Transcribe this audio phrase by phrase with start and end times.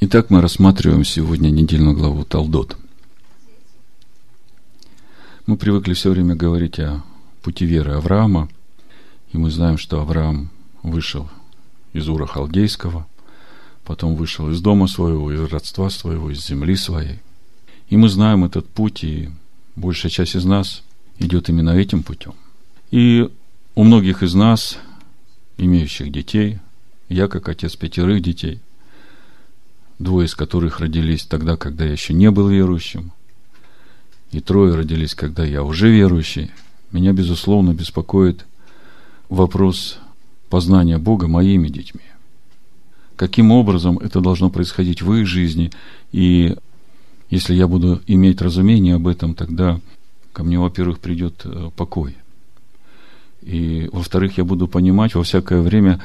[0.00, 2.76] Итак, мы рассматриваем сегодня недельную главу Талдот.
[5.46, 7.02] Мы привыкли все время говорить о
[7.42, 8.48] пути веры Авраама,
[9.32, 10.50] и мы знаем, что Авраам
[10.84, 11.28] вышел
[11.94, 13.08] из Ура Халдейского,
[13.82, 17.18] потом вышел из дома своего, из родства своего, из земли своей.
[17.88, 19.30] И мы знаем этот путь, и
[19.74, 20.84] большая часть из нас
[21.18, 22.34] идет именно этим путем.
[22.92, 23.28] И
[23.74, 24.78] у многих из нас,
[25.56, 26.60] имеющих детей,
[27.08, 28.60] я как отец пятерых детей–
[29.98, 33.12] двое из которых родились тогда, когда я еще не был верующим,
[34.30, 36.50] и трое родились, когда я уже верующий,
[36.92, 38.46] меня, безусловно, беспокоит
[39.28, 39.98] вопрос
[40.48, 42.02] познания Бога моими детьми.
[43.16, 45.72] Каким образом это должно происходить в их жизни,
[46.12, 46.56] и
[47.30, 49.80] если я буду иметь разумение об этом, тогда
[50.32, 52.16] ко мне, во-первых, придет э, покой.
[53.42, 56.00] И, во-вторых, я буду понимать во всякое время,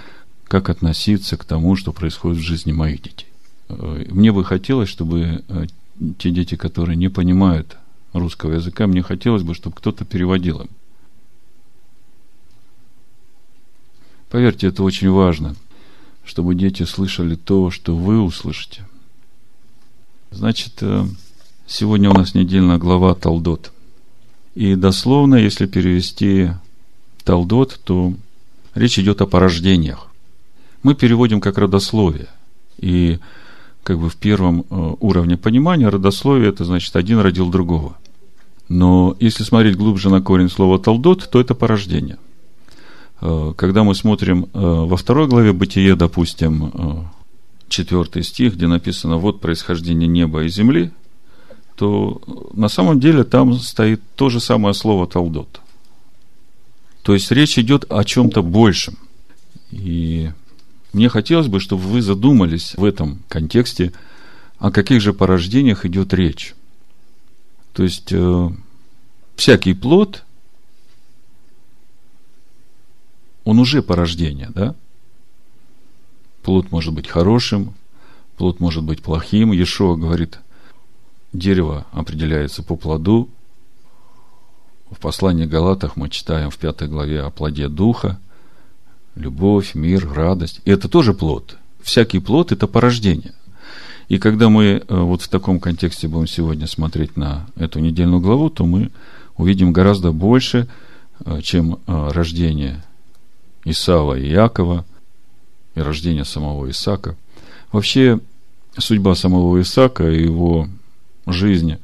[0.48, 3.33] как относиться к тому, что происходит в жизни моих детей.
[3.77, 5.66] Э, мне бы хотелось, чтобы э,
[6.18, 7.78] те дети, которые не понимают
[8.14, 10.70] русского языка, мне хотелось бы, чтобы кто-то переводил им.
[14.30, 15.56] Поверьте, это очень важно,
[16.25, 18.86] чтобы дети слышали то, что вы услышите.
[20.31, 21.05] Значит, э,
[21.67, 23.72] сегодня у нас недельная глава Талдот.
[24.55, 26.52] И дословно, если перевести
[27.23, 28.14] Талдот, то
[28.76, 30.08] речь идет о порождениях.
[30.81, 32.28] Мы переводим как родословие.
[32.78, 33.20] И
[33.84, 37.98] как бы в первом э, уровне понимания родословие это значит один родил другого.
[38.70, 42.17] Но если смотреть глубже на корень слова талдот, то это порождение.
[43.22, 47.09] Э, когда мы смотрим э, во второй главе Бытие, допустим,
[47.67, 50.92] четвертый стих, где написано «Вот происхождение неба и земли»,
[51.76, 52.22] то
[52.54, 55.59] на самом деле там стоит то же самое слово «талдот».
[57.02, 58.98] То есть речь идет о чем-то большем.
[59.72, 60.31] И
[60.94, 63.91] мне хотелось бы, чтобы вы задумались в этом контексте,
[64.59, 66.53] о каких же порождениях идет речь.
[67.73, 68.49] То есть, э,
[69.36, 70.23] всякий плод,
[73.43, 74.76] он уже порождение, да?
[76.43, 77.73] Плод может быть хорошим,
[78.37, 79.52] плод может быть плохим.
[79.52, 80.39] Ешо говорит,
[81.33, 83.30] дерево определяется по плоду.
[84.92, 88.20] В послании Галатах мы читаем в пятой главе о плоде Духа–
[89.16, 90.62] любовь, мир, радость.
[90.66, 91.58] И это тоже плод.
[91.82, 93.34] Всякий плод– это порождение.
[94.10, 98.50] И когда мы э, вот в таком контексте будем сегодня смотреть на эту недельную главу,
[98.50, 98.92] то мы
[99.38, 100.68] увидим гораздо больше,
[101.26, 102.84] э, чем э, рождение
[103.66, 104.86] Исава и Якова
[105.76, 107.16] и рождение самого Исака.
[107.72, 108.20] Вообще,
[108.78, 110.68] судьба самого Исака и его
[111.26, 111.78] жизнь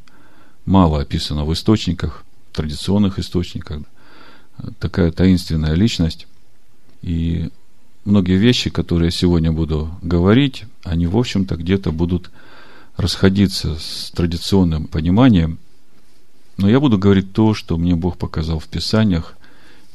[0.65, 2.23] мало описана в источниках,
[2.53, 3.79] традиционных источниках.
[4.79, 6.27] Такая таинственная личность.
[7.01, 7.49] И
[8.05, 12.31] многие вещи, которые я сегодня буду говорить, они, в общем-то, где-то будут
[12.97, 15.59] расходиться с традиционным пониманием.
[16.57, 19.35] Но я буду говорить то, что мне Бог показал в Писаниях,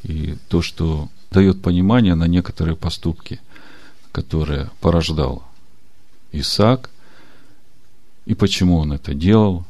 [0.03, 3.41] и то, что дает понимание на некоторые поступки,
[4.13, 5.45] которые порождал
[6.33, 6.91] Исаак,
[8.27, 9.65] и почему он это делал,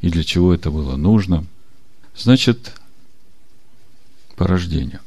[0.00, 1.44] и для чего это было нужно.
[2.16, 2.72] Значит,
[4.36, 5.00] порождение.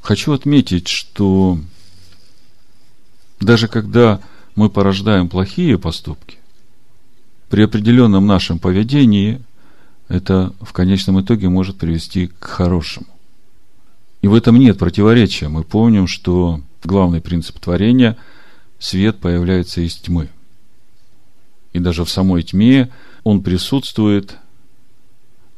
[0.00, 1.58] Хочу отметить, что
[3.40, 4.20] даже когда
[4.54, 6.38] мы порождаем плохие поступки,
[7.48, 9.42] при определенном нашем поведении
[10.08, 13.06] это в конечном итоге может привести к хорошему.
[14.22, 15.48] И в этом нет противоречия.
[15.48, 18.16] Мы помним, что главный принцип творения–
[18.80, 20.28] свет появляется из тьмы.
[21.72, 22.90] И даже в самой тьме
[23.22, 24.36] он присутствует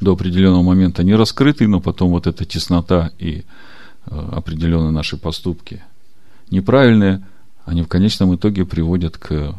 [0.00, 3.44] до определенного момента не раскрытый, но потом вот эта теснота и
[4.06, 5.82] определенные наши поступки
[6.50, 7.26] неправильные,
[7.64, 9.54] они в конечном итоге приводят к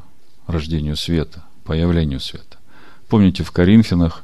[0.48, 2.58] рождению света, появлению света.
[3.08, 4.24] Помните, в Коринфянах,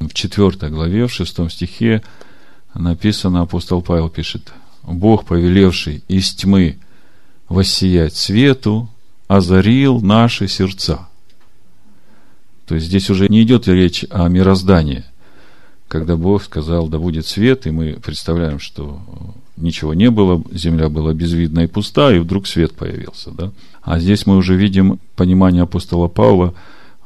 [0.00, 2.02] в 4 главе, в 6 стихе
[2.74, 4.52] написано, апостол Павел пишет,
[4.82, 6.78] Бог, повелевший из тьмы
[7.48, 8.88] воссиять свету,
[9.26, 11.08] озарил наши сердца.
[12.66, 15.04] То есть здесь уже не идет речь о мироздании,
[15.88, 19.00] когда Бог сказал, да будет свет, и мы представляем, что
[19.60, 23.30] ничего не было, земля была безвидна и пуста, и вдруг свет появился.
[23.30, 23.52] Да?
[23.82, 26.54] А здесь мы уже видим понимание апостола Павла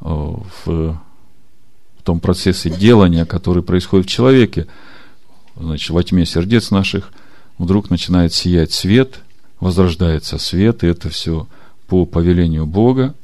[0.00, 4.66] э, в, в том процессе делания, который происходит в человеке.
[5.56, 7.12] Значит, во тьме сердец наших
[7.58, 9.20] вдруг начинает сиять свет,
[9.60, 11.46] возрождается свет, и это все
[11.86, 13.14] по повелению Бога.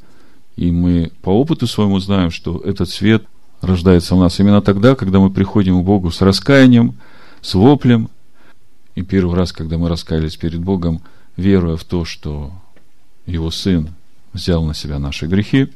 [0.56, 3.24] И мы по опыту своему знаем, что этот свет
[3.60, 6.94] рождается у нас именно тогда, когда мы приходим к Богу с раскаянием,
[7.40, 8.10] с воплем,
[8.98, 11.02] и первый раз, когда мы раскаялись перед Богом,
[11.36, 12.52] веруя в то, что
[13.26, 13.94] Его Сын
[14.32, 15.68] взял на себя наши грехи,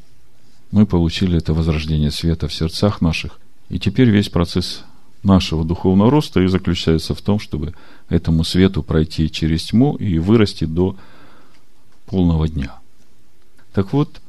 [0.72, 3.38] мы получили это возрождение света в сердцах наших.
[3.68, 4.82] И теперь весь процесс
[5.22, 7.74] нашего духовного роста и заключается в том, чтобы
[8.08, 10.96] этому свету пройти через тьму и вырасти до
[12.06, 12.74] полного дня.
[13.72, 14.20] Так вот,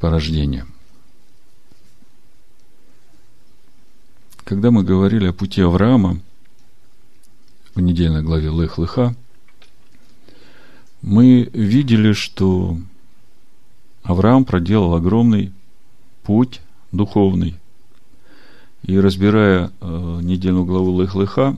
[0.00, 0.66] порождение.
[4.42, 6.18] Когда мы говорили о пути Авраама
[7.78, 9.14] в недельной главе Лех-Леха,
[11.00, 12.76] мы видели, что
[14.02, 15.52] Авраам проделал огромный
[16.24, 16.60] путь
[16.90, 17.54] духовный.
[18.82, 21.56] И разбирая э, недельную главу Лех-Леха,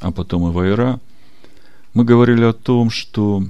[0.00, 1.00] а потом и Вайра,
[1.94, 3.42] мы говорили о том, что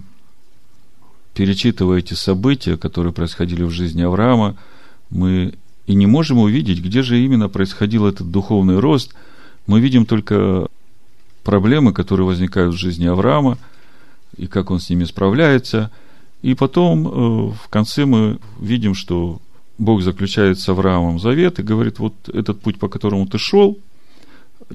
[1.34, 4.56] перечитывая эти события, которые происходили в жизни Авраама,
[5.11, 5.55] мы
[5.87, 9.14] и не можем увидеть, где же именно происходил этот духовный рост.
[9.66, 10.69] Мы видим только
[11.44, 13.58] проблемы, которые возникают в жизни Авраама,
[14.37, 15.91] и как он с ними справляется.
[16.43, 17.11] И потом э,
[17.52, 19.41] в конце мы видим, что
[19.79, 23.79] Бог заключает с Авраамом завет и говорит, вот этот путь, по которому ты шел,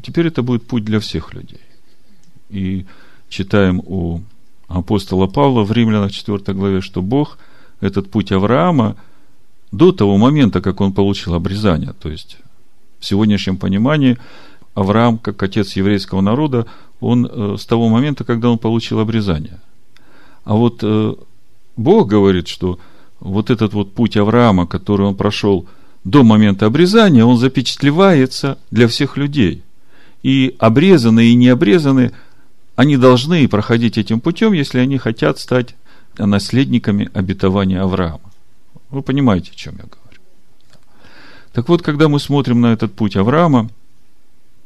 [0.01, 1.62] теперь это будет путь для всех людей.
[2.50, 2.86] И
[3.30, 4.22] читаем у
[4.68, 7.38] апостола Павла в Римлянах 4 главе, что Бог
[7.81, 8.95] этот путь Авраама
[9.72, 12.38] до того момента, как он получил обрезание, то есть
[13.00, 14.18] в сегодняшнем понимании
[14.74, 16.66] Авраам, как отец еврейского народа,
[17.00, 19.60] он э, с того момента, когда он получил обрезание.
[20.44, 21.13] А вот э,
[21.77, 22.80] Бог говорит, что
[23.19, 25.68] вот этот вот путь Авраама, который он прошел
[26.04, 29.63] до момента обрезания, он запечатлевается для всех людей.
[30.24, 32.12] И обрезанные и необрезанные,
[32.75, 35.75] они должны проходить этим путем, если они хотят стать
[36.18, 38.31] наследниками обетования Авраама.
[38.89, 40.22] Вы понимаете, о чем я говорю.
[41.54, 43.69] Так вот, когда мы смотрим на этот путь Авраама,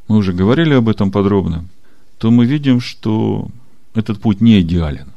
[0.08, 1.64] мы уже говорили об этом подробно,
[2.18, 3.48] то мы видим, что
[3.94, 5.08] этот путь не идеален.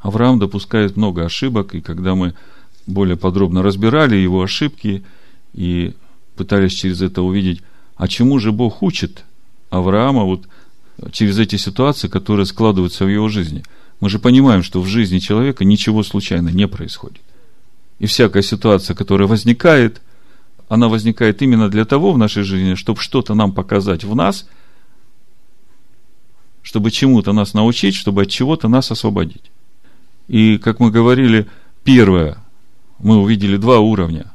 [0.00, 2.34] Авраам допускает много ошибок, и когда мы
[2.86, 5.02] более подробно разбирали его ошибки
[5.54, 5.94] и
[6.36, 7.62] пытались через это увидеть,
[7.96, 9.24] а чему же Бог учит
[9.70, 10.46] Авраама вот
[11.12, 13.62] через эти ситуации, которые складываются в его жизни.
[14.00, 17.20] Мы же понимаем, что в жизни человека ничего случайно не происходит.
[17.98, 20.02] И всякая ситуация, которая возникает,
[20.68, 24.48] она возникает именно для того в нашей жизни, чтобы что-то нам показать в нас,
[26.62, 29.50] чтобы чему-то нас научить, чтобы от чего-то нас освободить.
[30.28, 31.46] И, как мы говорили,
[31.84, 32.38] первое,
[32.98, 34.32] мы увидели два уровня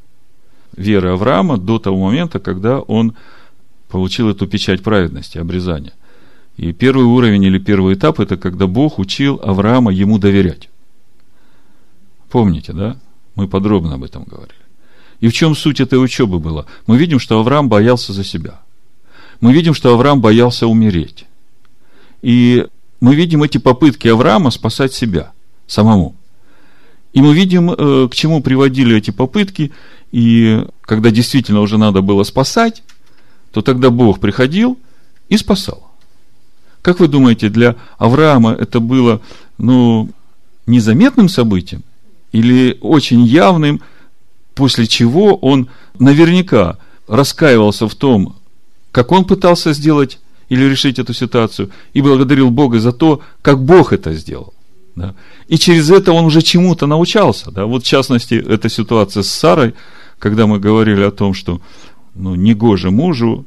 [0.77, 3.15] веры Авраама до того момента, когда он
[3.89, 5.93] получил эту печать праведности, обрезания.
[6.57, 10.69] И первый уровень или первый этап– это когда Бог учил Авраама ему доверять.
[12.29, 12.97] Помните, да?
[13.35, 14.68] Мы подробно об этом говорили.
[15.19, 16.65] И в чем суть этой учебы была?
[16.87, 18.61] Мы видим, что Авраам боялся за себя.
[19.41, 21.25] Мы видим, что Авраам боялся умереть.
[22.21, 22.65] И
[23.01, 25.31] мы видим эти попытки Авраама спасать себя–
[25.69, 26.15] самому.
[27.13, 29.71] И мы видим, э, к чему приводили эти попытки,
[30.11, 32.83] и когда действительно уже надо было спасать,
[33.51, 34.77] то тогда Бог приходил
[35.27, 35.91] и спасал.
[36.81, 39.21] Как вы думаете, для Авраама это было,
[39.57, 40.09] ну,
[40.65, 41.83] незаметным событием
[42.31, 43.81] или очень явным,
[44.59, 45.69] после чего он
[45.99, 46.77] наверняка
[47.07, 48.35] раскаивался в том,
[48.91, 50.19] как он пытался сделать
[50.49, 54.53] или решить эту ситуацию, и благодарил Бога за то, как Бог это сделал.
[54.97, 55.15] Да?
[55.47, 57.51] И через это он уже чему-то научался.
[57.51, 57.67] Да?
[57.67, 59.75] Вот в частности, эта ситуация с Сарой,
[60.17, 61.61] когда мы говорили о том, что
[62.13, 63.45] ну, негоже мужу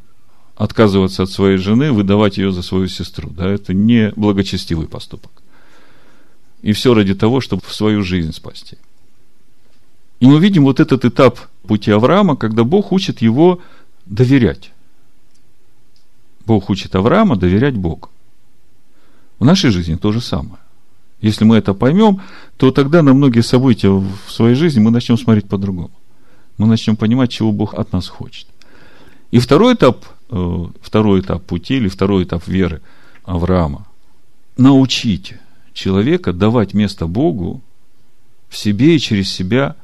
[0.57, 3.29] отказываться от своей жены, выдавать ее за свою сестру.
[3.29, 3.51] Да?
[3.51, 5.31] Это не благочестивый поступок.
[6.63, 8.79] И все ради того, чтобы свою жизнь спасти.
[10.23, 13.59] И мы видим вот этот этап пути Авраама, когда Бог учит его
[14.07, 14.71] доверять.
[16.47, 18.09] Бог учит Авраама доверять Богу.
[19.41, 20.59] В нашей жизни то же самое.
[21.21, 22.21] Если мы это поймем,
[22.57, 25.91] то тогда на многие события в своей жизни мы начнем смотреть по-другому.
[26.57, 28.47] Мы начнем понимать, чего Бог от нас хочет.
[29.33, 32.81] И второй этап, э, второй этап пути или второй этап веры
[33.25, 33.89] Авраама–
[34.57, 35.35] научить
[35.73, 37.61] человека давать место Богу
[38.49, 39.75] в себе и через себя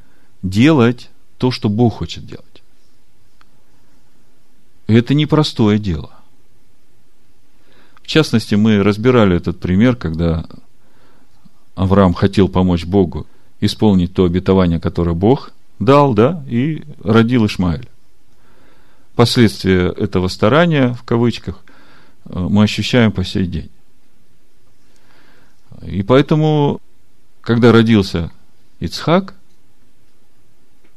[0.42, 2.45] делать то, что Бог хочет делать.
[4.87, 6.11] Это непростое дело.
[8.02, 10.47] В частности, мы разбирали этот пример, когда
[11.75, 13.26] Авраам хотел помочь Богу
[13.61, 17.88] исполнить то обетование, которое Бог дал, да, и родил Ишмаэль.
[19.14, 21.62] Последствия этого старания, в кавычках,
[22.25, 23.71] э, мы ощущаем по сей день.
[25.83, 26.80] И поэтому,
[27.40, 28.30] когда родился
[28.80, 29.35] Ицхак,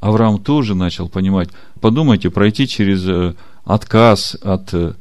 [0.01, 4.93] Авраам тоже начал понимать, подумайте, пройти через э, отказ от э,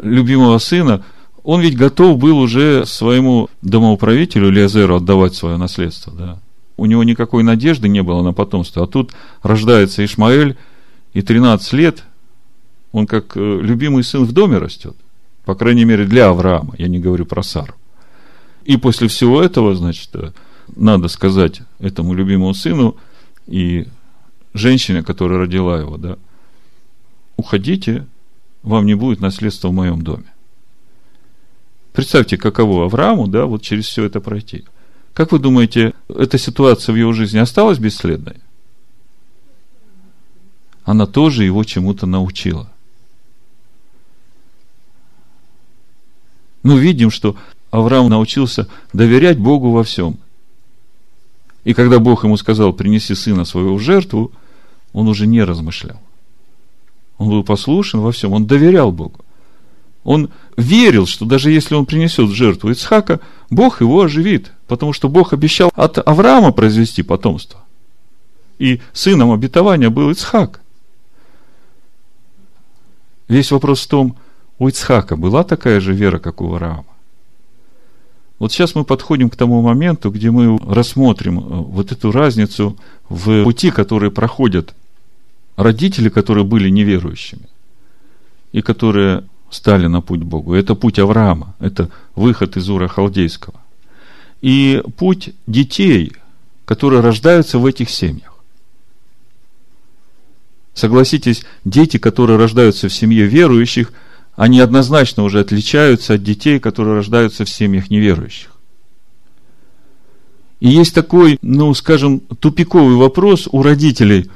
[0.00, 1.04] любимого сына–
[1.46, 6.38] он ведь готов был уже своему домоуправителю Лиазеру отдавать свое наследство, да.
[6.76, 8.82] у него никакой надежды не было на потомство.
[8.82, 9.12] А тут
[9.44, 10.56] рождается Ишмаэль,
[11.14, 12.02] и 13 лет
[12.90, 14.96] он как э, любимый сын в доме растет.
[15.44, 16.74] По крайней мере, для Авраама.
[16.78, 17.74] Я не говорю про Сару.
[18.64, 20.10] И после всего этого, значит,
[20.74, 22.96] надо сказать этому любимому сыну
[23.46, 23.86] и
[24.58, 26.18] женщине, которая родила его, да,
[27.36, 28.06] уходите,
[28.62, 30.32] вам не будет наследства в моем доме.
[31.92, 34.64] Представьте, каково Аврааму, да, вот через все это пройти.
[35.14, 38.36] Как вы думаете, эта ситуация в его жизни осталась бесследной?
[40.84, 42.70] Она тоже его чему-то научила.
[46.62, 47.36] Мы видим, что
[47.70, 50.18] Авраам научился доверять Богу во всем.
[51.64, 54.32] И когда Бог ему сказал, принеси сына своего в жертву,
[54.96, 56.00] он уже не размышлял.
[57.18, 59.20] Он был послушен во всем, он доверял Богу.
[60.04, 65.34] Он верил, что даже если он принесет жертву Ицхака, Бог его оживит, потому что Бог
[65.34, 67.60] обещал от Авраама произвести потомство.
[68.58, 70.62] И сыном обетования был Ицхак.
[73.28, 74.16] Весь вопрос в том,
[74.58, 76.86] у Ицхака была такая же вера, как у Авраама.
[78.38, 82.78] Вот сейчас мы подходим к тому моменту, где мы рассмотрим э, вот эту разницу
[83.10, 84.74] в пути, которые проходят
[85.56, 87.48] родители, которые были неверующими,
[88.52, 90.54] и которые стали на путь Богу.
[90.54, 93.60] Это путь Авраама, это выход из Ура Халдейского.
[94.42, 96.12] И путь детей,
[96.64, 98.34] которые рождаются в этих семьях.
[100.74, 103.92] Согласитесь, дети, которые рождаются в семье верующих–
[104.36, 108.50] они однозначно уже отличаются от детей, которые рождаются в семьях неверующих.
[110.60, 114.30] И есть такой, ну, скажем, тупиковый вопрос у родителей,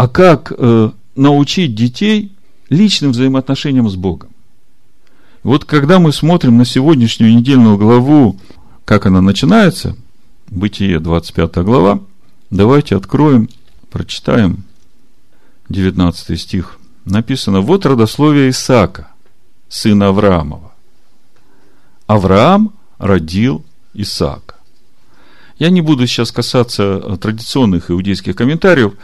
[0.00, 2.32] а как э, научить детей
[2.70, 4.30] личным взаимоотношениям с Богом?
[5.42, 8.40] Вот когда мы смотрим на сегодняшнюю недельную главу,
[8.86, 9.98] как она начинается,
[10.48, 12.00] Бытие, 25 глава,
[12.48, 13.50] давайте откроем,
[13.90, 14.64] прочитаем
[15.68, 16.78] 19 стих.
[17.04, 19.08] Написано, вот родословие Исаака
[19.68, 20.72] сына Авраамова.
[22.06, 24.54] Авраам родил Исаака.
[25.58, 28.94] Я не буду сейчас касаться традиционных иудейских комментариев.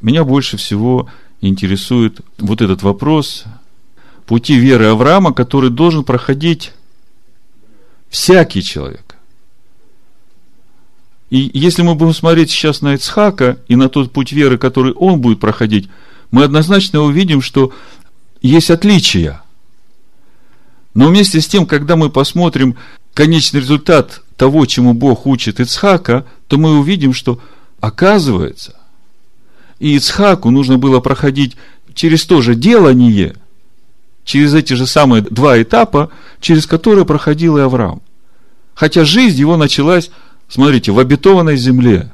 [0.00, 1.08] Меня больше всего
[1.40, 3.44] интересует вот этот вопрос
[4.26, 6.72] пути веры Авраама, который должен проходить
[8.08, 9.16] всякий человек.
[11.30, 15.20] И если мы будем смотреть сейчас на Ицхака и на тот путь веры, который он
[15.20, 15.88] будет проходить,
[16.30, 17.72] мы однозначно увидим, что
[18.40, 19.42] есть отличия–
[20.96, 22.74] но вместе с тем, когда мы посмотрим
[23.12, 27.38] конечный результат того, чему Бог учит Ицхака, то мы увидим, что
[27.80, 28.74] оказывается,
[29.78, 31.56] и Ицхаку нужно было проходить
[31.94, 33.34] через то же делание,
[34.24, 38.02] через эти же самые два этапа, через которые проходил и Авраам.
[38.74, 40.10] Хотя жизнь его началась,
[40.48, 42.12] смотрите, в обетованной земле,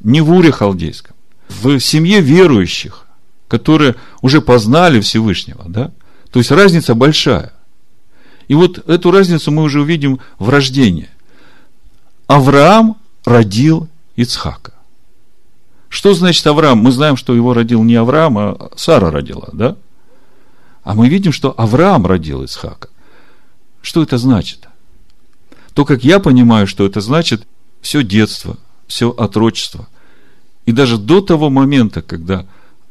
[0.00, 1.14] не в Уре Халдейском,
[1.48, 3.06] в семье верующих,
[3.48, 5.92] которые уже познали Всевышнего, да?
[6.30, 7.52] То есть разница большая.
[8.48, 11.08] И вот эту разницу мы уже увидим в рождении.
[12.26, 14.73] Авраам родил Ицхака.
[15.94, 16.78] Что значит Авраам?
[16.78, 19.76] Мы знаем, что его родил не Авраам, а Сара родила, да?
[20.82, 22.88] А мы видим, что Авраам родил Ицхака.
[23.80, 24.66] Что это значит?
[25.72, 27.46] То, как я понимаю, что это значит,
[27.80, 28.56] все детство,
[28.88, 29.86] все отрочество.
[30.66, 32.44] И даже до того момента, когда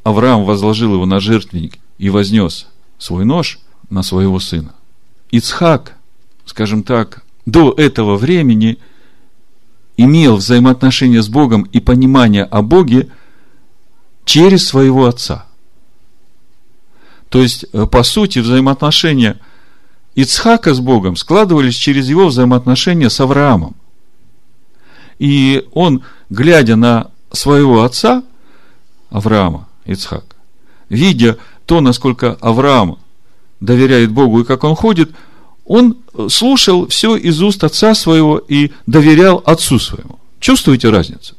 [0.04, 2.68] Авраам возложил его на жертвенник и вознес
[3.00, 4.76] свой нож на своего сына,
[5.30, 5.98] Ицхак,
[6.46, 8.78] скажем так, до этого времени
[9.98, 13.10] имел взаимоотношения с Богом и понимание о Боге
[14.26, 15.46] через своего отца.
[17.30, 19.40] То есть, э, по сути, взаимоотношения
[20.16, 23.76] Ицхака с Богом складывались через его взаимоотношения с Авраамом.
[25.20, 28.24] И он, глядя на своего отца,
[29.10, 30.36] Авраама, Ицхака,
[30.90, 33.00] видя то, насколько Авраам
[33.60, 35.12] доверяет Богу и как он ходит,
[35.66, 35.98] он
[36.30, 40.20] слушал все из уст отца своего и доверял отцу своему.
[40.40, 41.36] Чувствуете разницу?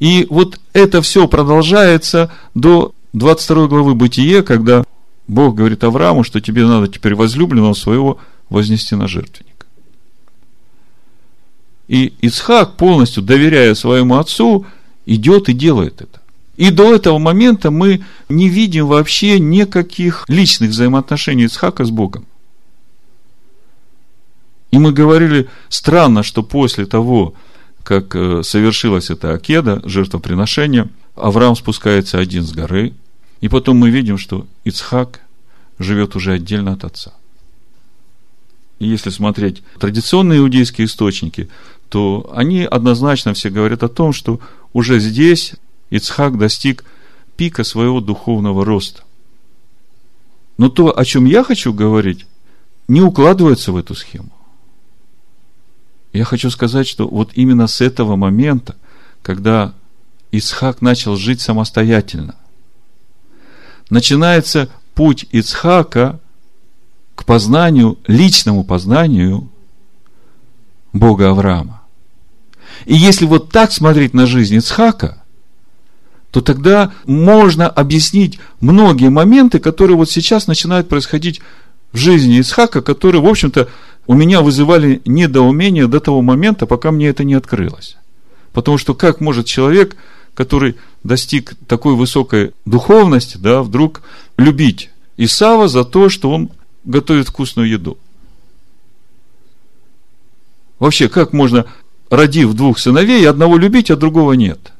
[0.00, 4.84] И вот это все продолжается до 22 главы Бытие, когда
[5.28, 8.18] Бог говорит Аврааму, что тебе надо теперь возлюбленного своего
[8.48, 9.66] вознести на жертвенник.
[11.86, 14.66] И Ицхак, полностью доверяя своему отцу,
[15.06, 16.20] идет и делает это.
[16.56, 22.26] И до этого момента мы не видим вообще никаких личных взаимоотношений Ицхака с Богом.
[24.70, 27.34] И мы говорили, странно, что после того,
[27.82, 32.94] как э, совершилась эта акеда, жертвоприношение, Авраам спускается один с горы,
[33.40, 35.20] и потом мы видим, что Ицхак
[35.78, 37.12] живет уже отдельно от отца.
[38.78, 41.50] И если смотреть традиционные иудейские источники,
[41.88, 44.40] то они однозначно все говорят о том, что
[44.72, 45.54] уже здесь
[45.90, 46.84] Ицхак достиг
[47.36, 49.02] пика своего духовного роста.
[50.56, 52.26] Но то, о чем я хочу говорить,
[52.86, 54.30] не укладывается в эту схему.
[56.12, 58.76] Я хочу сказать, что вот именно с этого момента,
[59.22, 59.74] когда
[60.32, 62.34] Ицхак начал жить самостоятельно,
[63.90, 66.20] начинается путь Ицхака
[67.14, 69.48] к познанию, личному познанию
[70.92, 71.82] Бога Авраама.
[72.86, 75.22] И если вот так смотреть на жизнь Ицхака,
[76.30, 81.40] то тогда можно объяснить многие моменты, которые вот сейчас начинают происходить
[81.92, 83.68] в жизни Ицхака, которые, в общем-то,
[84.06, 87.96] у меня вызывали недоумение до того момента, пока мне это не открылось.
[88.52, 89.96] Потому что как может человек,
[90.34, 94.02] который достиг такой высокой духовности, да, вдруг
[94.36, 96.50] любить Исава за то, что он
[96.84, 97.98] готовит вкусную еду?
[100.78, 101.66] Вообще, как можно,
[102.08, 104.72] родив двух сыновей, одного любить, а другого нет?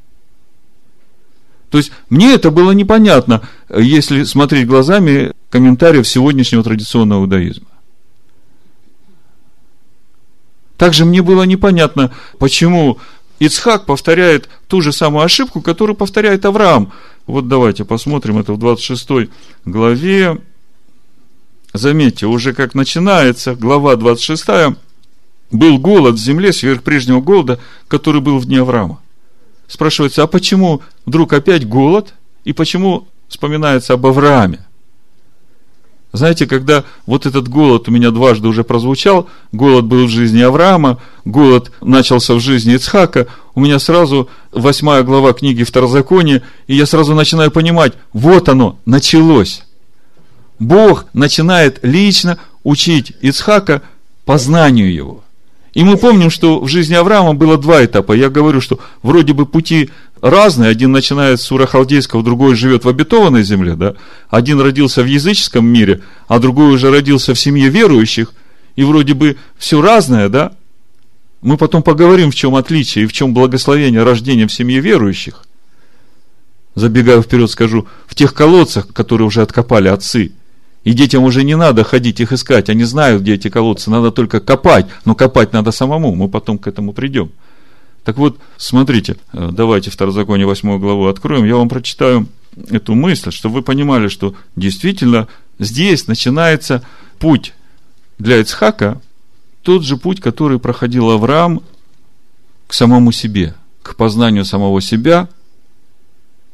[1.68, 7.69] То есть, мне это было непонятно, если смотреть глазами комментариев сегодняшнего традиционного иудаизма.
[10.80, 12.96] Также мне было непонятно, почему
[13.38, 16.94] Ицхак повторяет ту же самую ошибку, которую повторяет Авраам.
[17.26, 19.28] Вот давайте посмотрим это в 26
[19.66, 20.40] главе.
[21.74, 24.46] Заметьте, уже как начинается глава 26,
[25.50, 29.02] был голод в земле сверх прежнего голода, который был в дни Авраама.
[29.68, 32.14] Спрашивается, а почему вдруг опять голод?
[32.44, 34.64] И почему вспоминается об Аврааме?
[36.12, 40.98] Знаете, когда вот этот голод у меня дважды уже прозвучал, голод был в жизни Авраама,
[41.24, 47.14] голод начался в жизни Ицхака, у меня сразу восьмая глава книги Второзакония, и я сразу
[47.14, 49.62] начинаю понимать, вот оно, началось.
[50.58, 53.82] Бог начинает лично учить Ицхака
[54.24, 55.22] познанию его.
[55.74, 58.12] И мы помним, что в жизни Авраама было два этапа.
[58.12, 59.90] Я говорю, что вроде бы пути
[60.20, 60.70] разные.
[60.70, 63.74] Один начинает с Урахалдейского, другой живет в обетованной земле.
[63.74, 63.94] Да?
[64.28, 68.32] Один родился в языческом мире, а другой уже родился в семье верующих.
[68.76, 70.52] И вроде бы все разное, да?
[71.42, 75.44] Мы потом поговорим, в чем отличие и в чем благословение рождения в семье верующих.
[76.74, 80.32] Забегая вперед, скажу, в тех колодцах, которые уже откопали отцы–
[80.84, 84.40] и детям уже не надо ходить их искать, они знают, где эти колодцы, надо только
[84.40, 87.30] копать, но копать надо самому, мы потом к этому придем.
[88.04, 92.26] Так вот, смотрите, э, давайте Второзаконие 8 главу откроем, я вам прочитаю
[92.68, 96.84] эту мысль, чтобы вы понимали, что действительно здесь начинается
[97.18, 97.52] путь
[98.18, 99.00] для Ицхака,
[99.62, 101.62] тот же путь, который проходил Авраам
[102.66, 105.28] к самому себе, к познанию самого себя,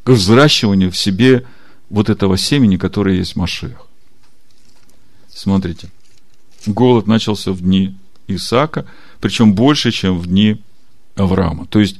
[0.02, 1.44] к взращиванию в себе
[1.88, 3.87] вот этого семени, которое есть Машех.
[5.28, 5.88] Смотрите,
[6.66, 8.87] голод начался в дни Исаака,
[9.20, 10.61] причем больше, чем в дни
[11.16, 11.66] Авраама.
[11.66, 11.98] То есть,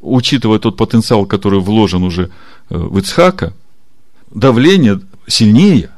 [0.00, 2.30] учитывая тот потенциал, который вложен уже
[2.70, 3.54] э, в Ицхака,
[4.30, 5.90] давление сильнее.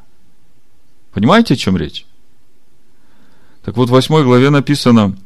[1.12, 2.04] Понимаете, о чем речь?
[3.64, 5.16] Так вот, в восьмой главе написано,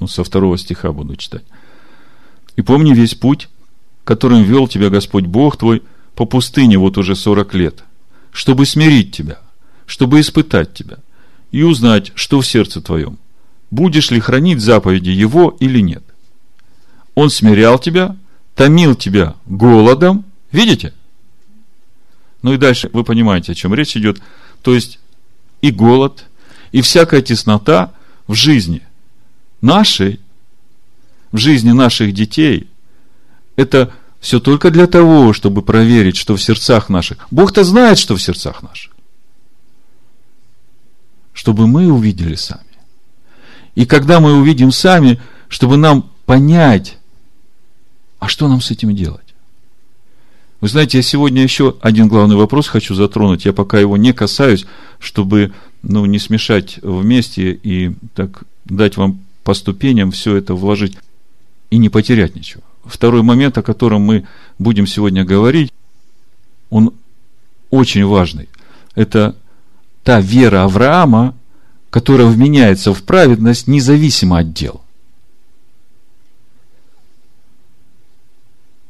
[0.00, 1.44] ну, со второго стиха буду читать.
[2.56, 3.48] «И помни весь путь,
[4.04, 5.82] которым вел тебя Господь Бог твой
[6.14, 7.84] по пустыне вот уже сорок лет,
[8.32, 9.38] чтобы смирить тебя,
[9.86, 10.98] чтобы испытать тебя
[11.50, 13.18] и узнать, что в сердце твоем,
[13.70, 16.02] будешь ли хранить заповеди Его или нет.
[17.14, 18.16] Он смирял тебя,
[18.54, 20.92] томил тебя голодом, видите?
[22.42, 24.20] Ну и дальше вы понимаете, о чем речь идет.
[24.62, 24.98] То есть
[25.60, 26.24] и голод,
[26.72, 27.92] и всякая теснота
[28.26, 28.82] в жизни
[29.60, 30.20] нашей,
[31.30, 32.68] в жизни наших детей,
[33.56, 37.18] это все только для того, чтобы проверить, что в сердцах наших.
[37.30, 38.92] Бог-то знает, что в сердцах наших
[41.32, 42.62] чтобы мы увидели сами.
[43.74, 46.98] И когда мы увидим сами, чтобы нам понять,
[48.22, 49.34] а что нам с этим делать?
[50.60, 53.46] Вы знаете, я сегодня еще один главный вопрос хочу затронуть.
[53.46, 54.64] Я пока его не касаюсь,
[55.00, 60.96] чтобы ну, не смешать вместе и так дать вам по ступеням все это вложить
[61.70, 62.62] и не потерять ничего.
[62.84, 64.24] Второй момент, о котором мы
[64.56, 65.72] будем сегодня говорить,
[66.70, 66.94] он
[67.70, 68.48] очень важный.
[68.94, 69.34] Это
[70.04, 71.34] та вера Авраама,
[71.90, 74.81] которая вменяется в праведность независимо от дел.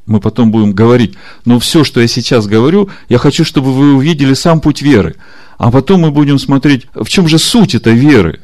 [0.07, 4.35] Мы потом будем говорить, но все, что я сейчас говорю, я хочу, чтобы вы увидели
[4.35, 5.17] сам путь веры.
[5.59, 8.41] А потом мы будем смотреть, в чем же суть этой веры,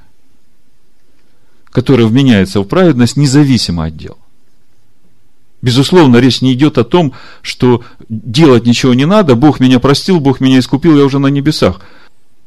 [1.70, 4.18] которая вменяется в праведность независимо от дел.
[5.60, 10.38] Безусловно, речь не идет о том, что делать ничего не надо, Бог меня простил, Бог
[10.40, 11.80] меня искупил, я уже на небесах–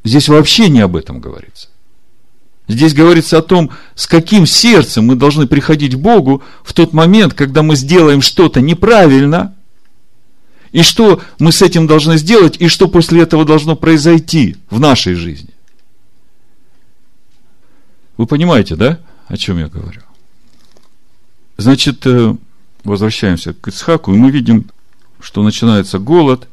[0.04, 1.68] Здесь вообще не об этом говорится.
[2.72, 7.34] Здесь говорится о том, с каким сердцем мы должны приходить к Богу в тот момент,
[7.34, 9.54] когда мы сделаем что-то неправильно,
[10.72, 15.16] и что мы с этим должны сделать, и что после этого должно произойти в нашей
[15.16, 15.50] жизни.
[18.16, 20.02] Вы понимаете, да, о чем я говорю?
[21.58, 22.36] Значит, э,
[22.86, 24.68] возвращаемся к Ицхаку, и мы видим,
[25.20, 26.48] что начинается голод,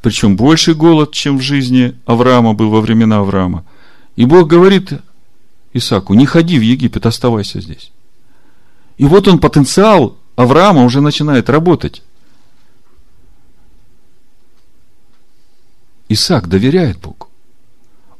[0.00, 3.66] причем больший голод, чем в жизни Авраама был во времена Авраама.
[4.16, 4.92] И Бог говорит
[5.76, 7.92] Исаку, не ходи в Египет, оставайся здесь.
[8.96, 12.02] И вот он, потенциал Авраама уже начинает работать.
[16.08, 17.28] Исаак доверяет Богу.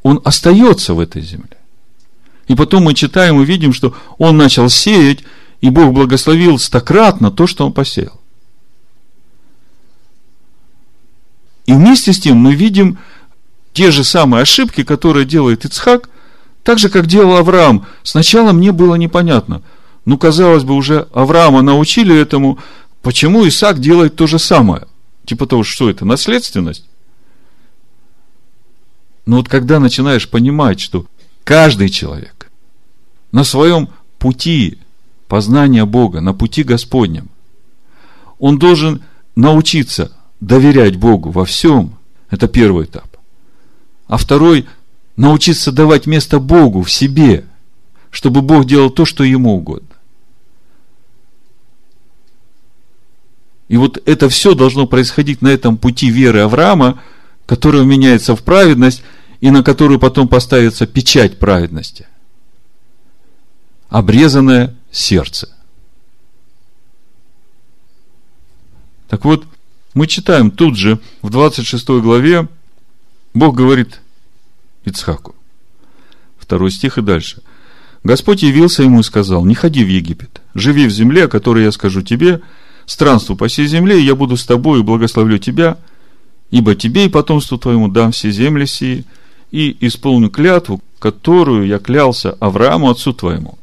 [0.02, 1.56] Он остается в этой земле.
[2.46, 5.24] И потом мы читаем и видим, что он начал сеять,
[5.60, 8.20] и Бог благословил стократно то, что он посеял.
[11.66, 12.98] И вместе с тем мы видим
[13.72, 16.08] те же самые ошибки, которые делает Ицхак,
[16.66, 17.86] так же, как делал Авраам.
[18.02, 19.62] Сначала мне было непонятно.
[20.04, 22.58] Ну, казалось бы, уже Авраама научили этому,
[23.02, 24.88] почему Исаак делает то же самое.
[25.24, 26.84] Типа того, что это, наследственность?
[29.26, 31.06] Но вот когда начинаешь понимать, что
[31.44, 32.50] каждый человек
[33.30, 34.80] на своем пути
[35.28, 37.28] познания Бога, на пути Господнем,
[38.40, 39.04] он должен
[39.36, 41.96] научиться доверять Богу во всем.
[42.28, 43.16] Это первый этап.
[44.08, 44.66] А второй–
[45.16, 47.46] научиться давать место Богу в себе,
[48.10, 49.88] чтобы Бог делал то, что Ему угодно.
[53.68, 57.02] И вот это все должно происходить на этом пути веры Авраама,
[57.46, 59.02] который меняется в праведность,
[59.40, 62.06] и на которую потом поставится печать праведности.
[63.88, 65.48] Обрезанное сердце.
[69.08, 69.44] Так вот,
[69.94, 72.48] мы читаем тут же, в 26 главе,
[73.34, 74.00] Бог говорит
[74.86, 75.34] Ицхаку.
[76.38, 77.42] Второй стих и дальше.
[78.04, 81.72] Господь явился ему и сказал, не ходи в Египет, живи в земле, о которой я
[81.72, 82.40] скажу тебе,
[82.86, 85.76] странству по всей земле, и я буду с тобой и благословлю тебя,
[86.50, 89.04] ибо тебе и потомству твоему дам все земли сии,
[89.50, 93.58] и исполню клятву, которую я клялся Аврааму, отцу твоему.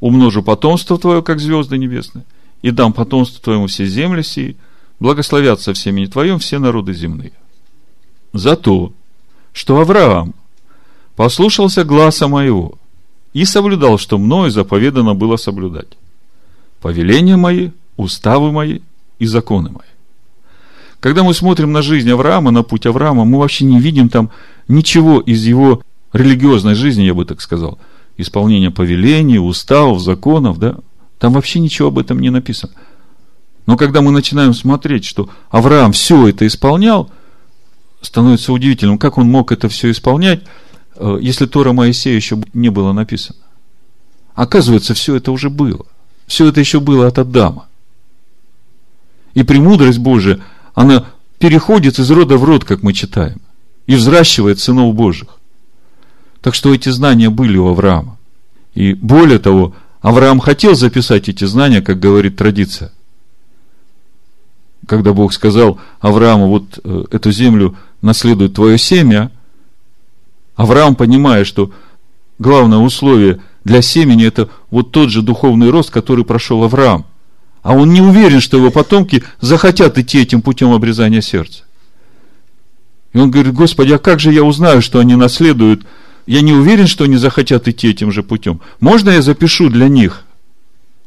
[0.00, 2.24] Умножу потомство твое, как звезды небесные,
[2.62, 4.56] и дам потомству твоему все земли сии,
[5.00, 7.32] благословятся в семени твоем все народы земные.
[8.32, 8.92] За то,
[9.52, 10.34] что Авраам
[11.16, 12.74] послушался гласа моего
[13.32, 15.88] и соблюдал, что мною заповедано было соблюдать.
[16.80, 18.80] Повеления мои, уставы мои
[19.18, 19.90] и законы мои.
[21.00, 24.30] Когда мы смотрим на жизнь Авраама, на путь Авраама, мы вообще не видим там
[24.68, 25.82] ничего из его
[26.12, 27.78] религиозной жизни, я бы так сказал.
[28.16, 30.76] Исполнение повелений, уставов, законов, да.
[31.18, 32.72] Там вообще ничего об этом не написано.
[33.66, 37.10] Но когда мы начинаем смотреть, что Авраам все это исполнял,
[38.00, 40.42] становится удивительным, как он мог это все исполнять,
[40.96, 43.38] э, если Тора Моисея еще не было написано.
[44.34, 45.84] Оказывается, все это уже было.
[46.26, 47.66] Все это еще было от Адама.
[49.34, 50.40] И премудрость Божия,
[50.74, 51.06] она
[51.38, 53.40] переходит из рода в род, как мы читаем,
[53.86, 55.28] и взращивает сынов Божьих.
[56.40, 58.16] Так что эти знания были у Авраама.
[58.74, 62.92] И более того, Авраам хотел записать эти знания, как говорит традиция
[64.90, 69.30] когда Бог сказал Аврааму, вот э, эту землю наследует твое семя,
[70.56, 71.72] Авраам, понимая, что
[72.38, 77.06] главное условие для семени это вот тот же духовный рост, который прошел Авраам.
[77.62, 81.64] А он не уверен, что его потомки захотят идти этим путем обрезания сердца.
[83.12, 85.84] И он говорит, Господи, а как же я узнаю, что они наследуют?
[86.26, 88.60] Я не уверен, что они захотят идти этим же путем.
[88.78, 90.24] Можно я запишу для них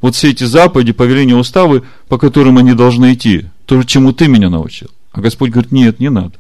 [0.01, 3.45] вот все эти заповеди, повеления, уставы, по которым они должны идти?
[3.65, 4.89] То, чему ты меня научил.
[5.13, 6.33] А Господь говорит, нет, не надо.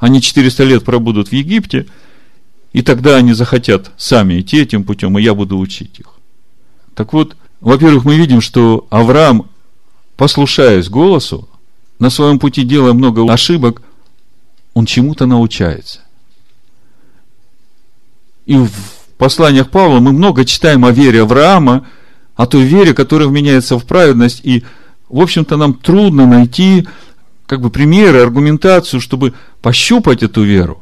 [0.00, 1.86] Они 400 лет пробудут в Египте,
[2.72, 6.06] и тогда они захотят сами идти этим путем, и я буду учить их.
[6.94, 9.48] Так вот, во-первых, мы видим, что Авраам,
[10.16, 11.48] послушаясь голосу,
[11.98, 13.82] на своем пути делая много ошибок,
[14.72, 16.00] он чему-то научается.
[18.46, 18.72] И в
[19.18, 21.86] посланиях Павла мы много читаем о вере Авраама,
[22.36, 24.64] о той вере, которая вменяется в праведность, и
[25.10, 26.86] в общем-то, нам трудно найти
[27.50, 30.80] как бы примеры, аргументацию, чтобы пощупать эту веру.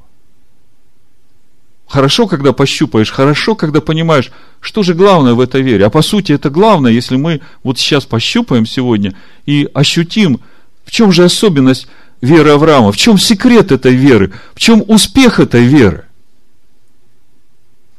[1.86, 5.86] Хорошо, когда пощупаешь, хорошо, когда понимаешь, что же главное в этой вере.
[5.86, 9.14] А по сути, это главное, если мы вот сейчас пощупаем сегодня
[9.46, 10.40] и ощутим,
[10.84, 11.86] в чем же особенность
[12.20, 16.04] веры Авраама, в чем секрет этой веры, в чем успех этой веры.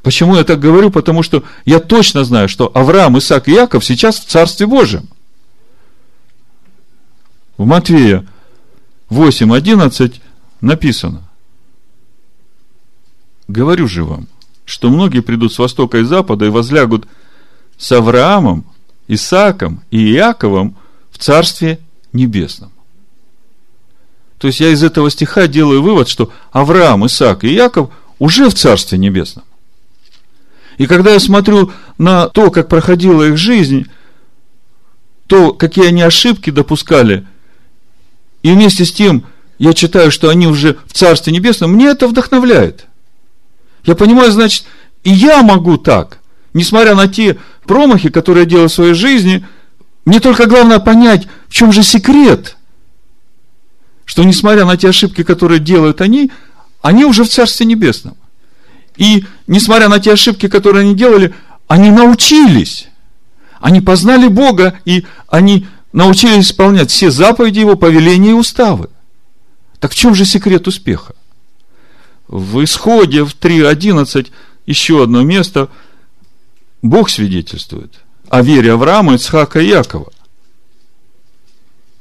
[0.03, 0.91] Почему я так говорю?
[0.91, 5.09] Потому что я точно знаю, что Авраам, Исаак и Яков сейчас в Царстве Божьем–
[7.59, 8.25] в Матвея
[9.09, 10.21] 8.11
[10.61, 11.23] написано.
[13.47, 14.27] Говорю же вам,
[14.65, 17.07] что многие придут с востока и запада и возлягут
[17.77, 18.65] с Авраамом,
[19.07, 20.75] Исааком и Иаковом
[21.11, 21.79] в Царстве
[22.13, 22.71] Небесном.
[24.37, 28.53] То есть я из этого стиха делаю вывод, что Авраам, Исаак и Иаков уже в
[28.53, 29.45] Царстве Небесном.
[30.77, 33.87] И когда я смотрю на то, как проходила их жизнь,
[35.27, 37.27] то, какие они ошибки допускали,
[38.43, 39.25] и вместе с тем
[39.57, 42.85] я читаю, что они уже в Царстве Небесном, мне это вдохновляет.
[43.83, 44.65] Я понимаю, значит,
[45.03, 46.19] и я могу так,
[46.53, 49.45] несмотря на те промахи, которые я делаю в своей жизни,
[50.05, 52.55] мне только главное понять, в чем же секрет–
[54.09, 56.31] что несмотря на те ошибки, которые делают они,
[56.81, 58.17] они уже в Царстве Небесном.
[58.97, 61.35] И несмотря на те ошибки, которые они делали,
[61.67, 62.87] они научились.
[63.59, 68.89] Они познали Бога, и они научились исполнять все заповеди Его, повеления и уставы.
[69.79, 71.15] Так в чем же секрет успеха?
[72.27, 74.27] В исходе в 3.11
[74.65, 75.69] еще одно место
[76.81, 77.99] Бог свидетельствует
[78.29, 80.11] о вере Авраама, Ицхака и Якова.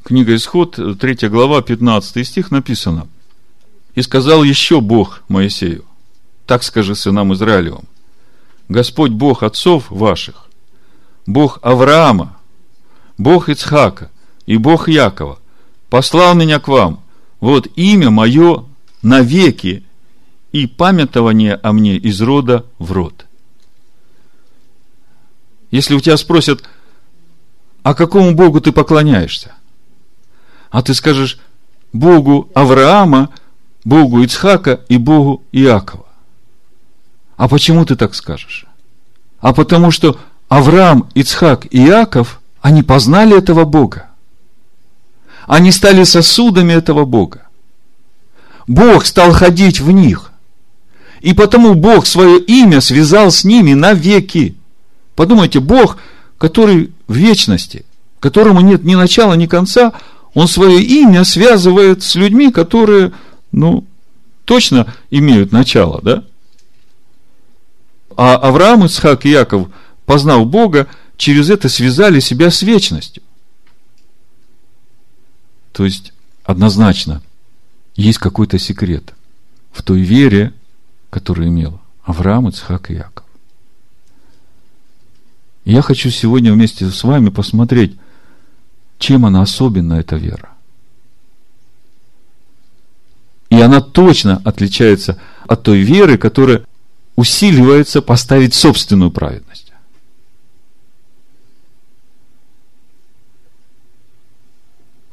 [0.03, 3.09] Книга Исход, 3 глава, 15 стих написано.
[3.94, 5.85] «И сказал еще Бог Моисею,
[6.46, 7.85] так скажи сынам Израилевым,
[8.68, 10.46] Господь Бог отцов ваших,
[11.27, 12.38] Бог Авраама,
[13.19, 14.11] Бог Ицхака
[14.47, 15.39] и Бог Якова,
[15.91, 17.03] послал меня к вам,
[17.41, 18.65] вот имя мое
[19.03, 19.85] навеки
[20.53, 23.27] и памятование о мне из рода в род.
[25.71, 26.63] Если у тебя спросят,
[27.83, 29.55] а какому Богу ты поклоняешься?
[30.71, 31.39] а ты скажешь
[31.93, 33.31] Богу Авраама,
[33.85, 36.07] Богу Ицхака и Богу Иакова.
[37.37, 38.67] А почему ты так скажешь?
[39.41, 44.09] А потому что Авраам, Ицхак и Иаков, они познали этого Бога.
[45.47, 47.47] Они стали сосудами этого Бога.
[48.66, 50.33] Бог стал ходить в них.
[51.21, 54.55] И потому Бог свое имя связал с ними навеки.
[55.16, 55.97] Подумайте, Бог,
[56.37, 57.85] который в вечности,
[58.21, 59.94] которому нет ни начала, ни конца,
[60.35, 63.12] он свое имя связывает с людьми, которые,
[63.51, 63.85] ну,
[64.44, 66.25] точно имеют начало, да?
[68.16, 69.68] А Авраам, Исхак и Яков,
[70.05, 70.88] познав Бога,
[71.19, 73.23] через это связали себя с вечностью.
[75.73, 77.23] То есть, однозначно,
[77.95, 79.13] есть какой-то секрет
[79.73, 80.55] в той вере,
[81.11, 83.27] которую имел Авраам, Ицхак и Яков.
[85.65, 87.97] я хочу сегодня вместе с вами посмотреть,
[88.99, 90.51] чем она особенна, эта вера.
[93.51, 96.65] И она точно отличается от той веры, которая
[97.17, 99.48] усиливается поставить собственную праведность.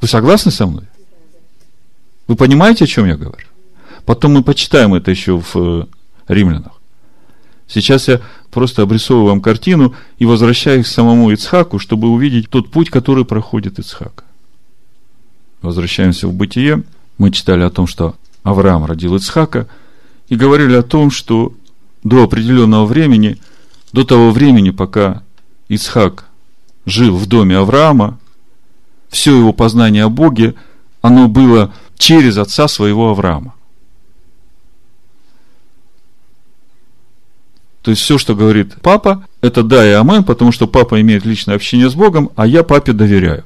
[0.06, 0.84] Вы согласны со мной?
[2.28, 3.48] Вы понимаете, о чем я говорю?
[4.06, 5.86] Потом мы почитаем это еще в э,
[6.28, 6.74] римлянах.
[7.68, 12.92] Сейчас я просто обрисовываю вам картину и возвращаюсь к самому Ицхаку, чтобы увидеть тот путь,
[12.92, 14.26] который проходит Ицхак.
[15.64, 16.84] Возвращаемся в бытие.
[17.18, 19.68] Мы читали о том, что Авраам родил Ицхака,
[20.30, 21.52] и говорили о том, что
[22.04, 23.40] до определенного времени,
[23.92, 25.24] до того времени, пока
[25.68, 26.28] Ицхак
[26.86, 28.20] жил в доме Авраама,
[29.16, 30.56] все его познание о Боге,
[31.02, 33.56] оно было через отца своего Авраама.
[37.82, 41.56] То есть все, что говорит папа, это да и амен, потому что папа имеет личное
[41.56, 43.46] общение с Богом, а я папе доверяю.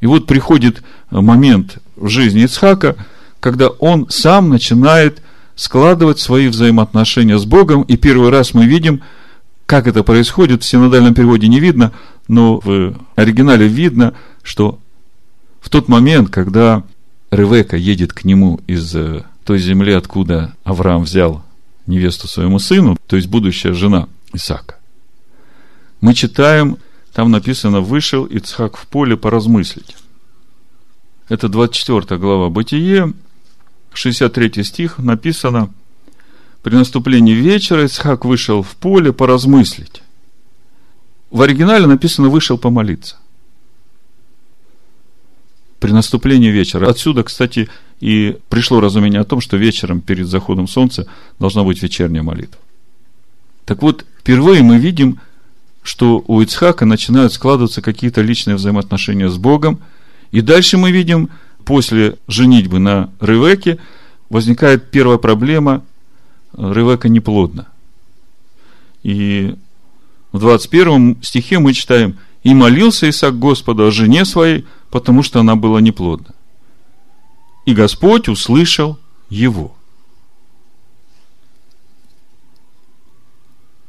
[0.00, 2.96] И вот приходит момент в жизни Ицхака,
[3.38, 5.20] когда он сам начинает
[5.56, 9.02] складывать свои взаимоотношения с Богом, и первый раз мы видим,
[9.66, 11.92] как это происходит, в синодальном переводе не видно,
[12.28, 14.78] но в оригинале видно, что
[15.60, 16.84] в тот момент, когда
[17.30, 21.44] Ревека едет к нему из э, той земли, откуда Авраам взял
[21.86, 24.76] невесту своему сыну, то есть будущая жена Исаака.
[26.00, 26.78] Мы читаем,
[27.12, 29.96] там написано, вышел Ицхак в поле поразмыслить.
[31.28, 33.12] Это 24 глава Бытие,
[33.92, 35.72] 63 стих написано,
[36.62, 40.02] при наступлении вечера Ицхак вышел в поле поразмыслить.
[41.30, 43.16] В оригинале написано «вышел помолиться»
[45.80, 46.88] при наступлении вечера.
[46.88, 47.68] Отсюда, кстати,
[48.00, 51.06] и пришло разумение о том, что вечером перед заходом солнца
[51.38, 52.60] должна быть вечерняя молитва.
[53.64, 55.20] Так вот, впервые мы видим,
[55.82, 59.80] что у Ицхака начинают складываться какие-то личные взаимоотношения с Богом,
[60.30, 61.30] и дальше мы видим,
[61.64, 63.78] после женитьбы на Ревеке,
[64.30, 65.84] возникает первая проблема,
[66.56, 67.66] Ревека неплодна.
[69.02, 69.54] И
[70.36, 75.56] в 21 стихе мы читаем «И молился Исаак Господу о жене своей, потому что она
[75.56, 76.34] была неплодна».
[77.64, 78.98] И Господь услышал
[79.30, 79.74] его.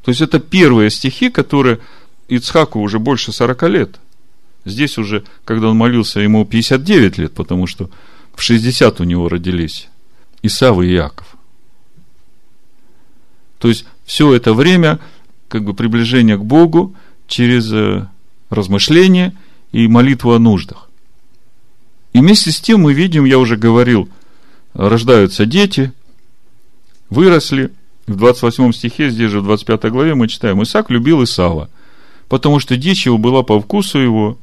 [0.03, 1.81] То есть это первые стихи, которые
[2.29, 3.99] Ицхаку уже больше 40 лет.
[4.63, 7.89] Здесь уже, когда он молился, ему 59 лет, потому что
[8.35, 9.89] в 60 у него родились
[10.43, 11.27] Исав и Яков.
[13.59, 14.99] То есть все это время–
[15.47, 16.95] как бы приближение к Богу
[17.27, 18.07] через э,
[18.49, 19.33] размышление
[19.71, 20.89] и молитву о нуждах.
[22.13, 24.09] И вместе с тем мы видим, я уже говорил,
[24.73, 25.91] рождаются дети,
[27.09, 27.71] выросли.
[28.07, 31.69] В 28 стихе, здесь же в 25 главе мы читаем, Исаак любил Исава,
[32.29, 34.37] потому что дичь его была по вкусу его,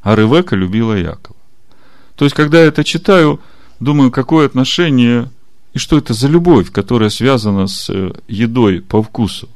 [0.00, 1.36] а Ревека любила Якова.
[2.16, 3.40] То есть, когда я это читаю,
[3.78, 5.30] думаю, какое отношение
[5.74, 9.48] и что это за любовь, которая связана с э, едой по вкусу.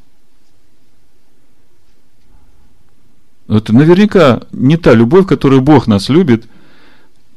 [3.48, 6.46] Это наверняка не та любовь, которую Бог нас любит,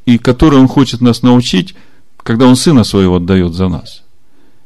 [0.05, 1.75] и которую Он хочет нас научить,
[2.23, 4.03] когда Он Сына Своего отдает за нас.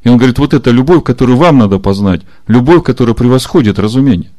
[0.04, 4.32] И Он говорит, вот это любовь, которую вам надо познать, любовь, которая превосходит разумение.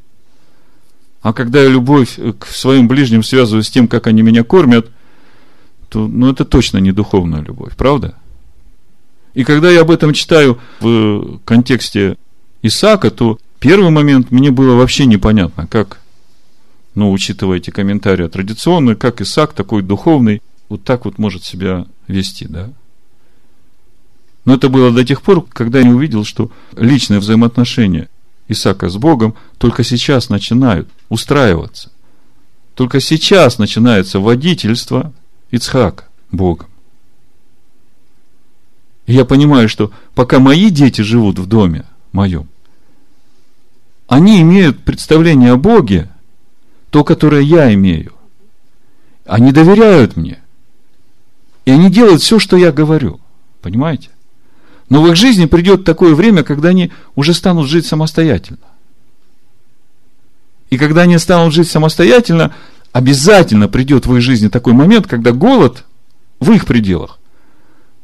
[1.22, 4.90] А когда я любовь к своим ближним связываю с тем, как они меня кормят,
[5.88, 8.14] то ну, это точно не духовная любовь, правда?
[9.34, 12.16] И когда я об этом читаю в контексте
[12.62, 16.01] Исаака, то первый момент мне было вообще непонятно, как
[16.94, 22.46] ну, учитывая эти комментарии традиционные, как Исаак такой духовный, вот так вот может себя вести,
[22.46, 22.70] да.
[24.44, 28.08] Но это было до тех пор, когда я не увидел, что личные взаимоотношения
[28.48, 31.92] Исаака с Богом только сейчас начинают устраиваться.
[32.74, 35.12] Только сейчас начинается водительство
[35.50, 36.68] Ицхака Богом.
[39.06, 42.48] И я понимаю, что пока мои дети живут в доме моем,
[44.08, 46.11] они имеют представление о Боге
[46.92, 48.12] то, которое я имею.
[49.24, 50.40] Они доверяют мне.
[51.64, 53.18] И они делают все, что я говорю.
[53.62, 54.10] Понимаете?
[54.90, 58.58] Но в их жизни придет такое время, когда они уже станут жить самостоятельно.
[60.68, 62.54] И когда они станут жить самостоятельно,
[62.92, 65.84] обязательно придет в их жизни такой момент, когда голод
[66.40, 67.18] в их пределах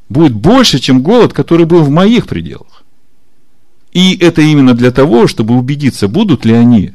[0.09, 2.85] будет больше, чем голод, который был в моих пределах.
[3.92, 6.94] И это именно для того, чтобы убедиться, будут ли они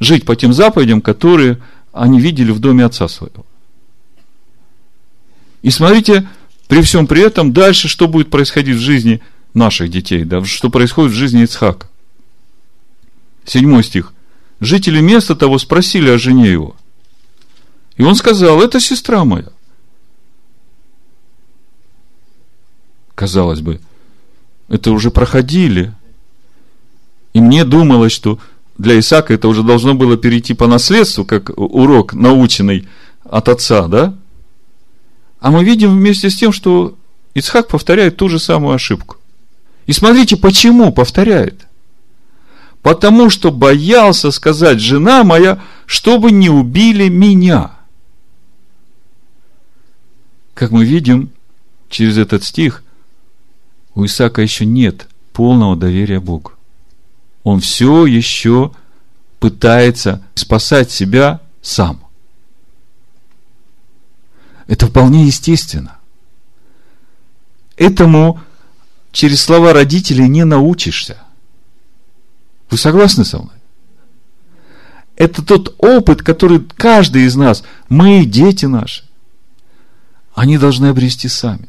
[0.00, 1.60] жить по тем заповедям, которые
[1.92, 3.44] они видели в доме отца своего.
[5.62, 6.28] И смотрите,
[6.68, 9.22] при всем при этом, дальше что будет происходить в жизни
[9.54, 11.88] наших детей, да, что происходит в жизни Ицхака.
[13.44, 14.12] Седьмой стих.
[14.60, 16.76] Жители места того спросили о жене его.
[17.96, 19.48] И он сказал, это сестра моя.
[23.14, 23.80] Казалось бы,
[24.68, 25.94] это уже проходили.
[27.32, 28.38] И мне думалось, что
[28.76, 32.88] для Исаака это уже должно было перейти по наследству, как урок, наученный
[33.24, 34.16] от отца, да?
[35.40, 36.96] А мы видим вместе с тем, что
[37.34, 39.16] Исхак повторяет ту же самую ошибку.
[39.86, 41.66] И смотрите, почему повторяет.
[42.82, 47.72] Потому что боялся сказать жена моя, чтобы не убили меня.
[50.54, 51.30] Как мы видим
[51.88, 52.82] через этот стих,
[53.94, 56.52] у Исаака еще нет полного доверия Богу
[57.44, 58.72] он все еще
[59.38, 62.00] пытается спасать себя сам.
[64.66, 65.98] Это вполне естественно.
[67.76, 68.40] Этому
[69.12, 71.18] через слова родителей не научишься.
[72.70, 73.54] Вы согласны со мной?
[75.16, 79.04] Это тот опыт, который каждый из нас, мы, дети наши,
[80.34, 81.68] они должны обрести сами.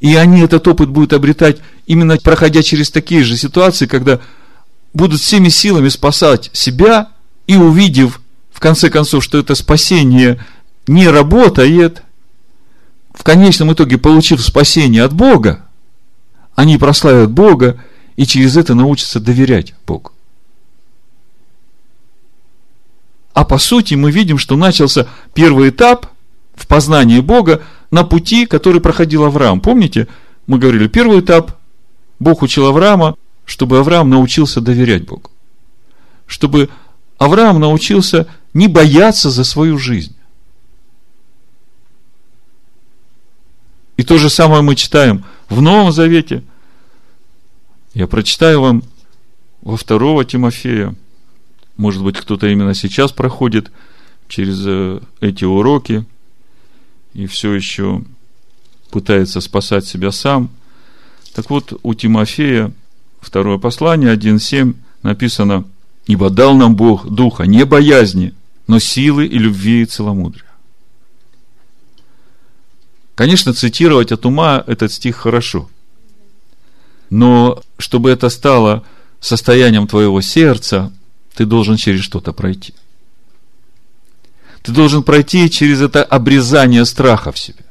[0.00, 4.20] И они этот опыт будут обретать именно проходя через такие же ситуации, когда
[4.92, 7.08] будут всеми силами спасать себя
[7.46, 8.20] и увидев,
[8.52, 10.44] в конце концов, что это спасение
[10.86, 12.02] не работает,
[13.12, 15.66] в конечном итоге, получив спасение от Бога,
[16.54, 17.80] они прославят Бога
[18.16, 20.12] и через это научатся доверять Богу.
[23.34, 26.06] А по сути мы видим, что начался первый этап
[26.54, 29.60] в познании Бога на пути, который проходил Авраам.
[29.60, 30.08] Помните,
[30.46, 31.58] мы говорили, первый этап,
[32.22, 35.30] Бог учил Авраама, чтобы Авраам научился доверять Богу.
[36.26, 36.70] Чтобы
[37.18, 40.14] Авраам научился не бояться за свою жизнь.
[43.96, 46.44] И то же самое мы читаем в Новом Завете.
[47.92, 48.84] Я прочитаю вам
[49.60, 50.94] во второго Тимофея.
[51.76, 53.72] Может быть, кто-то именно сейчас проходит
[54.28, 56.06] через э, эти уроки
[57.14, 58.02] и все еще
[58.90, 60.50] пытается спасать себя сам.
[61.34, 62.72] Так вот, у Тимофея
[63.20, 65.64] второе послание 1.7 написано,
[66.06, 68.34] «Ибо дал нам Бог духа не боязни,
[68.66, 70.50] но силы и любви и целомудрия».
[73.14, 75.70] Конечно, цитировать от ума этот стих хорошо.
[77.10, 78.84] Но чтобы это стало
[79.20, 80.92] состоянием твоего сердца,
[81.34, 82.74] ты должен через что-то пройти.
[84.62, 87.64] Ты должен пройти через это обрезание страха в себе.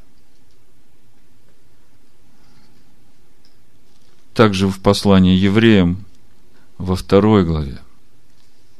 [4.33, 6.05] Также в послании евреям
[6.77, 7.79] во второй главе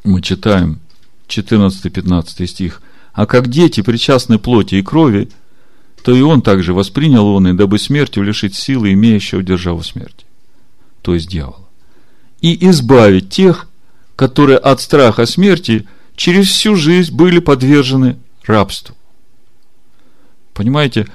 [0.04, 0.80] мы читаем
[1.28, 2.82] 14-15 стих.
[3.14, 5.30] «А как дети причастны плоти и крови,
[6.04, 10.26] то и он также воспринял он, и дабы смертью лишить силы, имеющего державу смерти,
[11.02, 11.68] то есть дьявола,
[12.42, 13.68] и избавить тех,
[14.16, 18.96] которые от страха смерти через всю жизнь были подвержены рабству.
[20.54, 21.08] Понимаете,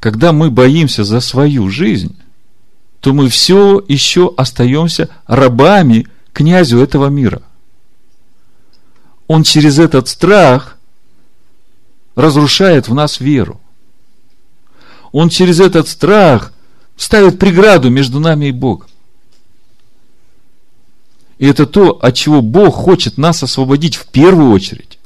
[0.00, 2.16] когда мы боимся за свою жизнь,
[3.02, 7.42] то мы все еще остаемся рабами князю этого мира.
[9.26, 10.78] Он через этот страх
[12.14, 13.60] разрушает в нас веру.
[15.10, 16.52] Он через этот страх
[16.96, 18.86] ставит преграду между нами и Богом.
[21.38, 25.00] И это то, от чего Бог хочет нас освободить в первую очередь.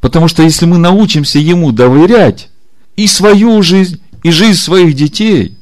[0.00, 2.50] Потому что если мы научимся Ему доверять
[2.94, 5.57] и свою жизнь, и жизнь своих детей,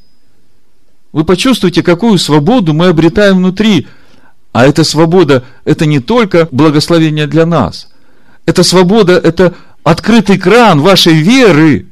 [1.16, 3.88] вы почувствуете, какую свободу мы обретаем внутри.
[4.52, 7.88] А эта свобода, это не только благословение для нас.
[8.44, 11.86] Эта свобода, это открытый кран вашей веры,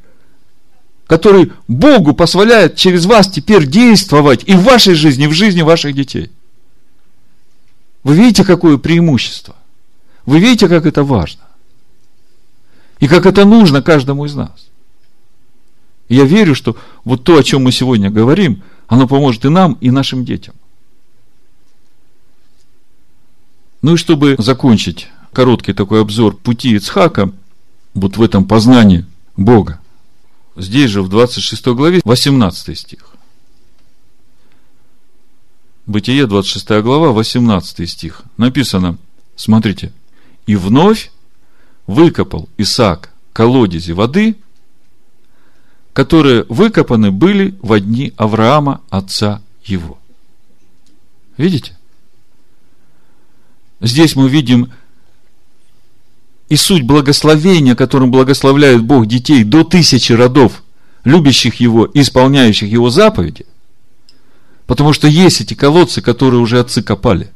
[1.06, 5.94] который Богу позволяет через вас теперь действовать и в вашей жизни, и в жизни ваших
[5.94, 6.30] детей.
[8.02, 9.56] Вы видите, какое преимущество?
[10.26, 11.44] Вы видите, как это важно?
[13.00, 14.68] И как это нужно каждому из нас?
[16.08, 19.90] я верю, что вот то, о чем мы сегодня говорим, оно поможет и нам, и
[19.90, 20.54] нашим детям.
[23.82, 27.32] Ну и чтобы закончить короткий такой обзор пути Ицхака,
[27.92, 29.04] вот в этом познании
[29.36, 29.80] Бога,
[30.56, 33.14] здесь же в 26 главе 18 стих.
[35.86, 38.22] Бытие, 26 глава, 18 стих.
[38.38, 38.96] Написано,
[39.36, 39.92] смотрите,
[40.46, 41.12] «И вновь
[41.86, 44.36] выкопал Исаак колодези воды,
[45.94, 49.98] которые выкопаны были в дни Авраама, отца его».
[51.38, 51.76] Видите?
[53.80, 54.70] Здесь мы видим
[56.50, 60.62] и суть благословения, которым благословляет Бог детей до тысячи родов,
[61.04, 63.46] любящих Его и исполняющих Его заповеди,
[64.66, 67.30] Потому что есть эти колодцы, которые уже отцы копали,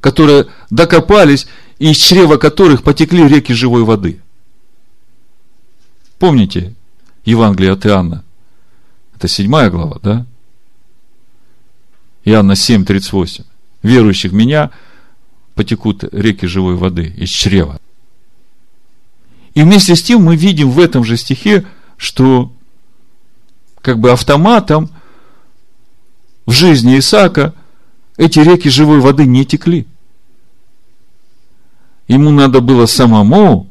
[0.00, 1.46] которые докопались,
[1.78, 4.20] и из чрева которых потекли реки живой воды.
[6.18, 6.74] Помните
[7.24, 8.24] Евангелие от Иоанна?
[9.14, 10.26] Это седьмая глава, да?
[12.24, 13.44] Иоанна 7, 38.
[13.82, 14.70] Верующих в меня
[15.54, 17.78] потекут реки живой воды из чрева.
[19.54, 21.66] И вместе с тем мы видим в этом же стихе,
[21.96, 22.52] что
[23.80, 24.90] как бы автоматом–
[26.46, 27.54] в жизни Исаака
[28.16, 29.86] эти реки живой воды не текли.
[32.08, 33.68] Ему надо было самому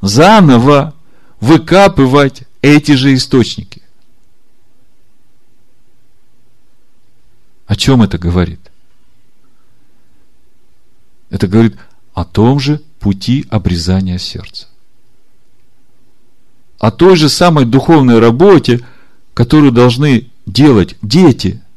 [0.00, 0.94] заново
[1.40, 3.82] выкапывать эти же источники.
[7.66, 8.60] О чем это говорит?
[11.30, 11.76] Это говорит
[12.14, 14.66] о том же пути обрезания сердца.
[16.78, 18.84] О той же самой духовной работе,
[19.34, 21.62] которую должны делать дети–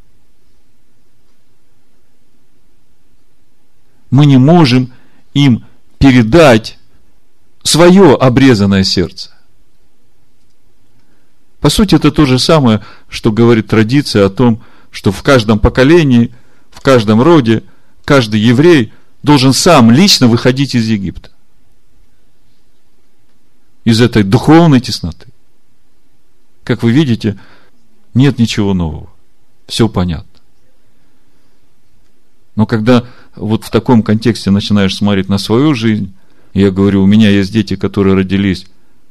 [4.13, 4.93] мы не можем
[5.33, 5.65] им
[5.97, 6.77] передать
[7.63, 9.32] свое обрезанное сердце.
[11.63, 14.61] По сути, это то же самое, что говорит традиция о том,
[14.91, 16.35] что в каждом поколении,
[16.71, 17.63] в каждом роде,
[18.03, 18.91] каждый еврей
[19.23, 21.31] должен сам лично выходить из Египта.
[23.85, 25.27] Из этой духовной тесноты.
[26.65, 27.39] Как вы видите,
[28.13, 29.09] нет ничего нового.
[29.65, 30.41] Все понятно.
[32.57, 33.05] Но когда
[33.37, 36.13] вот в таком контексте начинаешь смотреть на свою жизнь,
[36.53, 38.67] я говорю, у меня есть дети, которые родились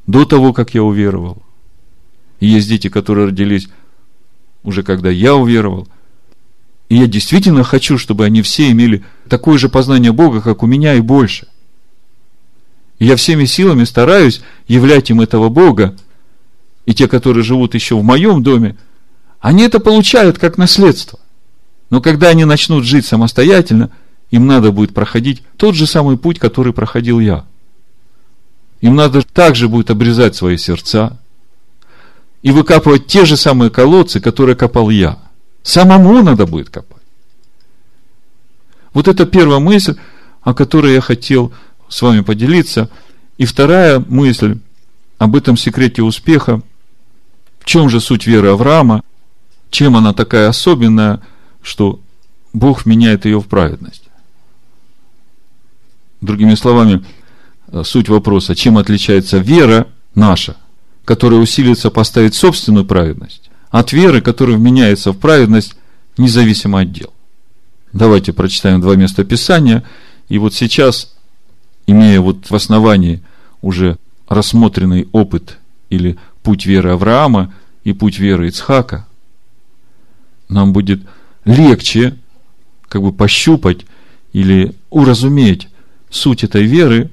[0.07, 1.42] до того, как я уверовал.
[2.43, 3.68] И есть дети, которые родились
[4.64, 5.86] уже когда я уверовал.
[6.88, 10.95] И я действительно хочу, чтобы они все имели такое же познание Бога, как у меня,
[10.95, 11.47] и больше.
[12.99, 15.97] И я всеми силами стараюсь являть им этого Бога.
[16.84, 18.76] И те, которые живут еще в моем доме,
[19.40, 21.20] они это получают как наследство.
[21.90, 23.90] Но когда они начнут жить самостоятельно–
[24.32, 27.45] им надо будет проходить тот же самый путь, который проходил я.
[28.80, 31.20] Им надо также будет обрезать свои сердца
[32.43, 35.18] и выкапывать те же самые колодцы, которые копал я.
[35.62, 37.03] Самому надо будет копать.
[38.93, 39.97] Вот это первая мысль,
[40.43, 41.53] о которой я хотел
[41.88, 42.90] с вами поделиться.
[43.38, 44.59] И вторая мысль
[45.18, 46.61] об этом секрете успеха.
[47.61, 49.03] В чем же суть веры Авраама?
[49.70, 51.22] Чем она такая особенная,
[51.62, 52.01] что
[52.53, 54.09] Бог меняет ее в праведность?
[56.20, 57.05] Другими словами,
[57.84, 60.57] суть вопроса, чем отличается вера наша,
[61.05, 65.74] которая усиливается поставить собственную праведность, от веры, которая вменяется в праведность
[66.16, 67.12] независимо от дел.
[67.92, 69.84] Давайте прочитаем два места Писания.
[70.28, 71.14] И вот сейчас,
[71.86, 73.22] имея вот в основании
[73.61, 73.98] уже
[74.28, 75.59] рассмотренный опыт
[75.90, 77.53] или путь веры Авраама
[77.84, 79.07] и путь веры Ицхака,
[80.48, 81.03] нам будет
[81.44, 82.16] легче
[82.88, 83.86] как бы пощупать
[84.32, 85.68] или уразуметь
[86.11, 87.11] суть этой веры,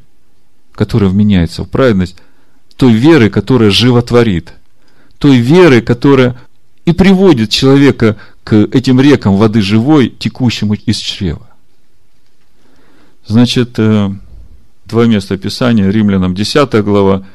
[0.73, 2.15] которая вменяется в праведность,
[2.79, 4.53] той веры, которая животворит,
[5.17, 6.39] той веры, которая
[6.85, 8.15] и приводит человека
[8.45, 11.49] к этим рекам воды живой, текущему из чрева.
[13.27, 14.09] Значит, э,
[14.85, 17.27] два места Писания, Римлянам 10 глава,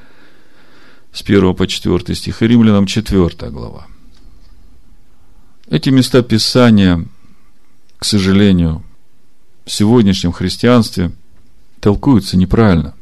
[1.12, 3.86] с 1 по 4 стих, и Римлянам 4 глава.
[5.68, 7.07] Эти места Писания,
[7.99, 8.82] к сожалению,
[9.66, 11.12] в сегодняшнем христианстве
[11.80, 12.95] толкуются неправильно.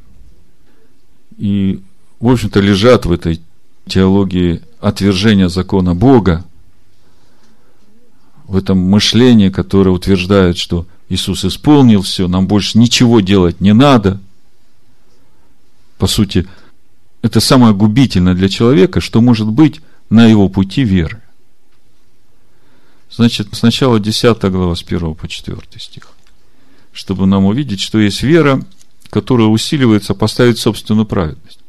[1.38, 1.80] И,
[2.22, 3.42] в общем-то, лежат в этой
[3.88, 6.44] теологии отвержения закона Бога,
[8.46, 14.20] в этом мышлении, которое утверждает, что Иисус исполнил все, нам больше ничего делать не надо.
[15.98, 16.46] По сути,
[17.22, 21.20] это самое губительное для человека, что может быть на его пути веры.
[23.10, 26.04] Значит, сначала 10 глава с 1 по 4 стих.
[26.92, 28.64] Чтобы нам увидеть, что есть вера,
[29.10, 31.61] которая усиливается поставить собственную праведность.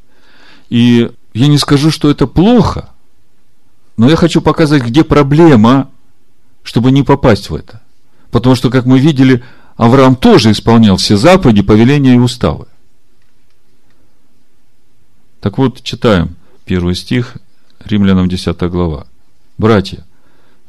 [0.74, 2.90] И я не скажу, что это плохо,
[3.96, 5.92] но я хочу показать, где проблема,
[6.64, 7.84] чтобы не попасть в это.
[8.32, 9.44] Потому что, как мы видели,
[9.78, 12.66] Авраам тоже исполнял все заповеди, повеления и уставы.
[15.42, 17.38] Так вот, читаем первый стих,
[17.86, 19.06] Римлянам 10 глава.
[19.60, 20.04] Братья,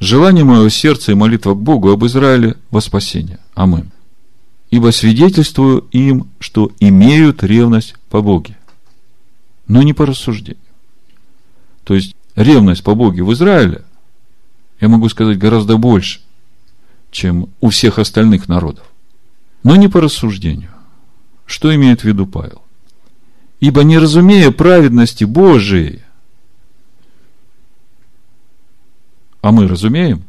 [0.00, 3.38] желание моего сердца и молитва к Богу об Израиле во спасение.
[3.55, 3.90] Амин.
[4.70, 8.59] Ибо свидетельствую им, что имеют ревность по Боге,
[9.66, 10.62] но не по рассуждению.
[11.84, 13.82] То есть, ревность по Боге в Израиле,
[14.80, 16.20] я могу сказать, гораздо больше,
[17.10, 18.86] чем у всех остальных народов.
[19.62, 20.70] Но не по рассуждению.
[21.46, 22.62] Что имеет в виду Павел?
[23.60, 26.02] Ибо не разумея праведности Божией,
[29.40, 30.24] а мы разумеем,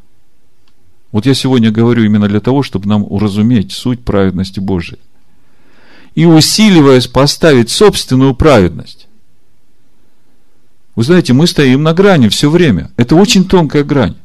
[1.11, 4.99] вот я сегодня говорю именно для того, чтобы нам уразуметь суть праведности Божией.
[6.13, 9.04] И усиливаясь поставить собственную праведность.
[10.95, 12.91] Вы знаете, мы стоим на грани все время.
[12.97, 14.15] Это очень тонкая грань.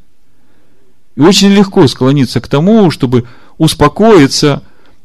[1.15, 4.63] И очень легко склониться к тому, чтобы успокоиться.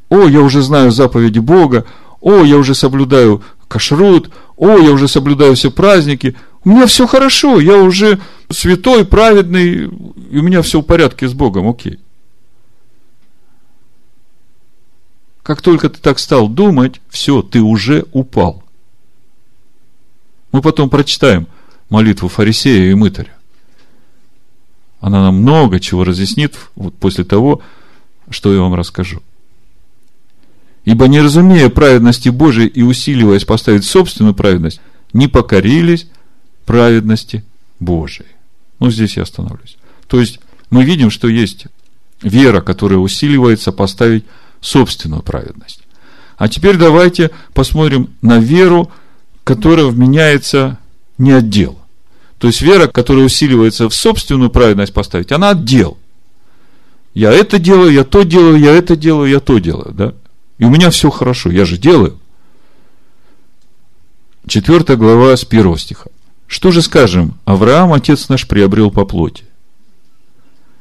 [0.08, 1.84] О, я уже знаю заповеди Бога.
[2.20, 7.60] О, я уже соблюдаю кашрут, о, я уже соблюдаю все праздники, у меня все хорошо,
[7.60, 9.84] я уже святой, праведный,
[10.30, 11.98] и у меня все в порядке с Богом, окей.
[15.42, 18.64] Как только ты так стал думать, все, ты уже упал.
[20.50, 21.46] Мы потом прочитаем
[21.88, 23.34] молитву фарисея и мытаря.
[25.00, 27.62] Она нам много чего разъяснит вот после того,
[28.30, 29.22] что я вам расскажу.
[30.84, 34.80] Ибо не разумея праведности Божией и усиливаясь поставить собственную праведность,
[35.12, 36.08] не покорились
[36.64, 37.44] праведности
[37.80, 38.28] Божией.
[38.78, 39.76] Ну, здесь я остановлюсь.
[40.06, 41.66] То есть, мы видим, что есть
[42.22, 44.24] вера, которая усиливается поставить
[44.60, 45.80] собственную праведность.
[46.36, 48.90] А теперь давайте посмотрим на веру,
[49.44, 50.78] которая вменяется
[51.18, 51.78] не от дел.
[52.38, 55.96] То есть вера, которая усиливается в собственную праведность поставить, она от дел.
[57.14, 59.92] Я это делаю, я то делаю, я это делаю, я то делаю.
[59.92, 60.14] Да?
[60.58, 62.18] И у меня все хорошо, я же делаю.
[64.46, 66.10] Четвертая глава с первого стиха.
[66.46, 67.38] Что же скажем?
[67.44, 69.44] Авраам, отец наш, приобрел по плоти.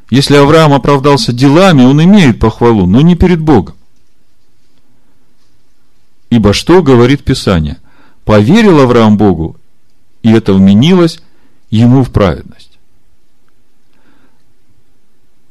[0.10, 3.76] Если Авраам оправдался делами, он имеет похвалу, но не перед Богом.
[6.30, 7.78] Ибо что говорит Писание?
[8.24, 9.58] Поверил Авраам Богу,
[10.26, 11.20] и это вменилось
[11.70, 12.80] ему в праведность.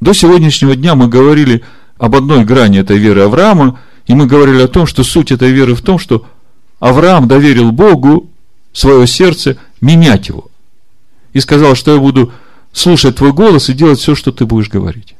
[0.01, 1.63] До сегодняшнего дня мы говорили
[1.97, 5.75] об одной грани этой веры Авраама, и мы говорили о том, что суть этой веры
[5.75, 6.25] в том, что
[6.81, 8.29] Авраам доверил Богу
[8.73, 10.49] свое сердце менять его.
[11.31, 12.33] И сказал, что я буду
[12.73, 15.15] слушать твой голос и делать все, что ты будешь говорить.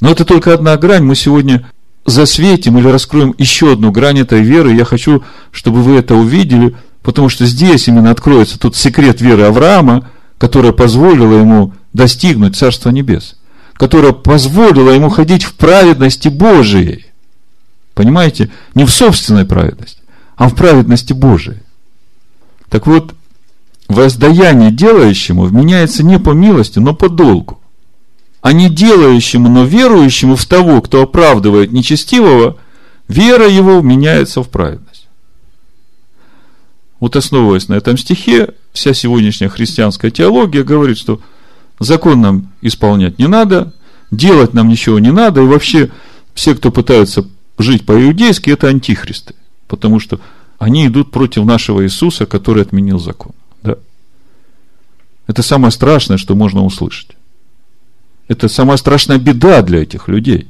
[0.00, 1.02] Но это только одна грань.
[1.02, 1.68] Мы сегодня
[2.06, 4.72] засветим или раскроем еще одну грань этой веры.
[4.72, 10.08] Я хочу, чтобы вы это увидели, потому что здесь именно откроется тот секрет веры Авраама,
[10.38, 13.36] которая позволила ему достигнуть Царства Небес,
[13.74, 17.06] которая позволила ему ходить в праведности Божией.
[17.94, 18.50] Понимаете?
[18.74, 20.00] Не в собственной праведности,
[20.36, 21.58] а в праведности Божией.
[22.68, 23.14] Так вот,
[23.88, 27.60] воздаяние делающему вменяется не по милости, но по долгу.
[28.40, 32.56] А не делающему, но верующему в того, кто оправдывает нечестивого,
[33.08, 34.91] вера его меняется в праведность.
[37.02, 41.20] Вот основываясь на этом стихе, вся сегодняшняя христианская теология говорит, что
[41.80, 43.72] закон нам исполнять не надо,
[44.12, 45.90] делать нам ничего не надо, и вообще
[46.32, 47.26] все, кто пытаются
[47.58, 49.34] жить по-иудейски, это антихристы,
[49.66, 50.20] потому что
[50.60, 53.32] они идут против нашего Иисуса, который отменил закон.
[53.64, 53.78] Да?
[55.26, 57.16] Это самое страшное, что можно услышать.
[58.28, 60.46] Это самая страшная беда для этих людей.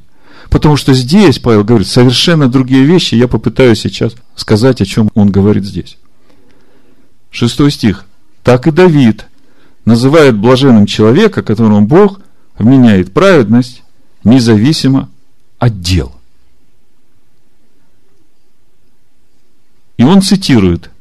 [0.51, 3.15] Потому что здесь Павел говорит совершенно другие вещи.
[3.15, 5.97] Я попытаюсь сейчас сказать, о чем он говорит здесь.
[7.33, 8.05] Шестой стих.
[8.43, 9.25] Так и Давид
[9.85, 12.21] называет блаженным человека, которому Бог
[12.59, 13.81] вменяет праведность
[14.23, 15.09] независимо
[15.57, 16.15] от дел.
[19.97, 20.91] И он цитирует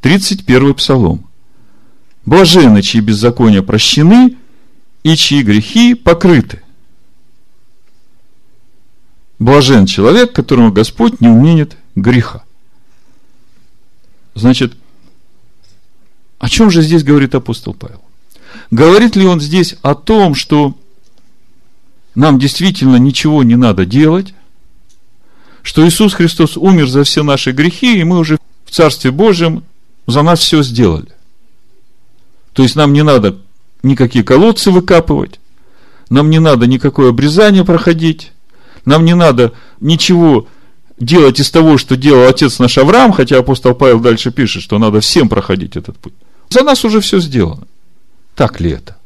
[0.00, 1.24] 31 псалом.
[2.26, 4.36] Блажены, чьи беззакония прощены,
[5.04, 6.60] и чьи грехи покрыты.
[9.38, 12.42] Блажен человек, которому Господь не уменит греха.
[14.34, 14.74] Значит,
[16.44, 18.02] о чем же здесь говорит апостол Павел?
[18.70, 20.76] Говорит ли он здесь о том, что
[22.14, 24.34] нам действительно ничего не надо делать,
[25.62, 28.36] что Иисус Христос умер за все наши грехи, и мы уже
[28.66, 29.64] в Царстве Божьем
[30.06, 31.08] за нас все сделали.
[32.52, 33.38] То есть нам не надо
[33.82, 35.40] никакие колодцы выкапывать,
[36.10, 38.32] нам не надо никакое обрезание проходить,
[38.84, 40.46] нам не надо ничего
[41.00, 45.00] делать из того, что делал отец наш Авраам, хотя апостол Павел дальше пишет, что надо
[45.00, 46.12] всем проходить этот путь.
[46.50, 47.66] За нас уже все сделано.
[48.34, 48.96] Так ли это?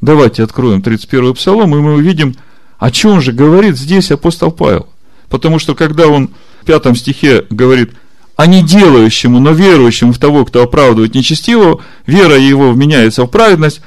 [0.00, 2.36] Давайте откроем 31 псалом, и мы увидим,
[2.78, 4.88] о чем же говорит здесь апостол Павел.
[5.28, 6.30] Потому что когда он
[6.62, 7.92] в пятом стихе говорит–
[8.38, 13.80] а не делающему, но верующему в того, кто оправдывает нечестивого, вера его вменяется в праведность.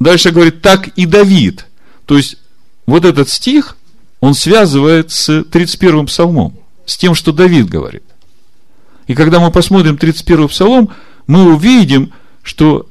[0.00, 1.66] Дальше говорит, так и Давид.
[2.06, 2.38] То есть,
[2.86, 3.76] вот этот стих,
[4.20, 6.56] он связывает с 31-м псалмом,
[6.86, 8.04] с тем, что Давид говорит.
[9.06, 10.88] И когда мы посмотрим 31-й псалом,
[11.26, 12.12] мы увидим,
[12.42, 12.86] что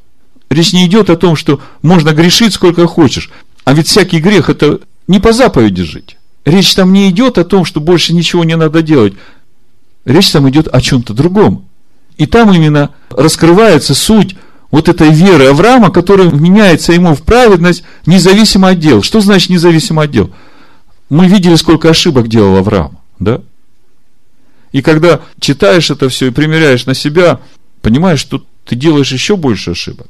[0.49, 3.29] речь не идет о том, что можно грешить сколько хочешь.
[3.63, 6.17] А ведь всякий грех– это не по заповеди жить.
[6.45, 9.13] Речь там не идет о том, что больше ничего не надо делать.
[10.05, 11.65] Речь там идет о чем-то другом.
[12.17, 14.35] И там именно раскрывается суть
[14.71, 19.03] вот этой веры Авраама, которая меняется ему в праведность независимо от дел.
[19.03, 20.31] Что значит независимо от дел?
[21.09, 23.41] Мы видели, сколько ошибок делал Авраам, да?
[24.71, 27.41] И когда читаешь это все и примеряешь на себя,
[27.81, 30.07] понимаешь, что ты делаешь еще больше ошибок.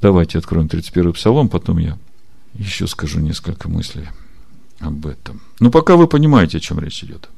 [0.00, 1.98] Давайте откроем 31 псалом, потом я
[2.54, 4.08] еще скажу несколько мыслей
[4.80, 5.40] об этом.
[5.60, 7.28] Ну, пока вы понимаете, о чем речь идет.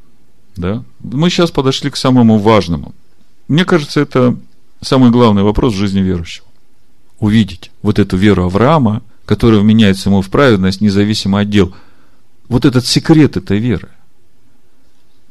[0.57, 0.84] Да?
[1.01, 2.95] Мы сейчас подошли к самому важному.
[3.49, 4.37] Мне кажется, это
[4.80, 6.47] самый главный вопрос в жизни верующего.
[7.18, 11.74] Увидеть вот эту веру Авраама, которая вменяется ему в праведность, независимо от дел.
[12.49, 13.91] Вот этот секрет этой веры.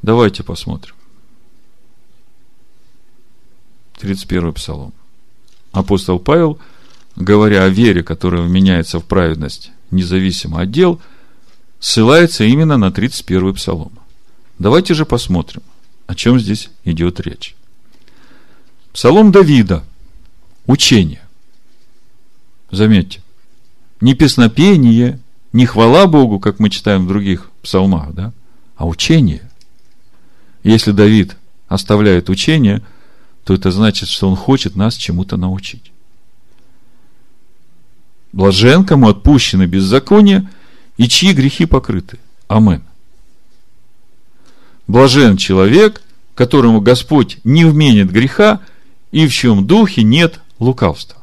[0.02, 0.95] Давайте посмотрим.
[4.00, 4.94] 31 псалом.
[5.72, 6.60] Апостол Павел,
[7.16, 11.02] говоря о вере, которая вменяется в праведность, независимо от дел,
[11.80, 13.92] ссылается именно на 31 псалом.
[14.60, 15.62] Давайте же посмотрим,
[16.08, 17.56] о чем здесь идет речь.
[18.94, 19.84] Псалом Давида.
[20.68, 21.22] Учение.
[22.72, 23.22] Заметьте,
[24.02, 25.20] не песнопение,
[25.54, 28.34] не хвала Богу, как мы читаем в других псалмах, да,
[28.76, 29.50] а учение.
[30.64, 31.38] Если Давид
[31.68, 32.82] оставляет учение,
[33.46, 35.92] то это значит, что он хочет нас чему-то научить.
[38.34, 40.50] Блажен, кому отпущены беззакония,
[40.98, 42.18] и чьи грехи покрыты.
[42.48, 42.84] Амен.
[44.88, 46.02] Блажен человек,
[46.34, 48.62] которому Господь не вменит греха,
[49.12, 51.22] и в чем духе нет лукавства.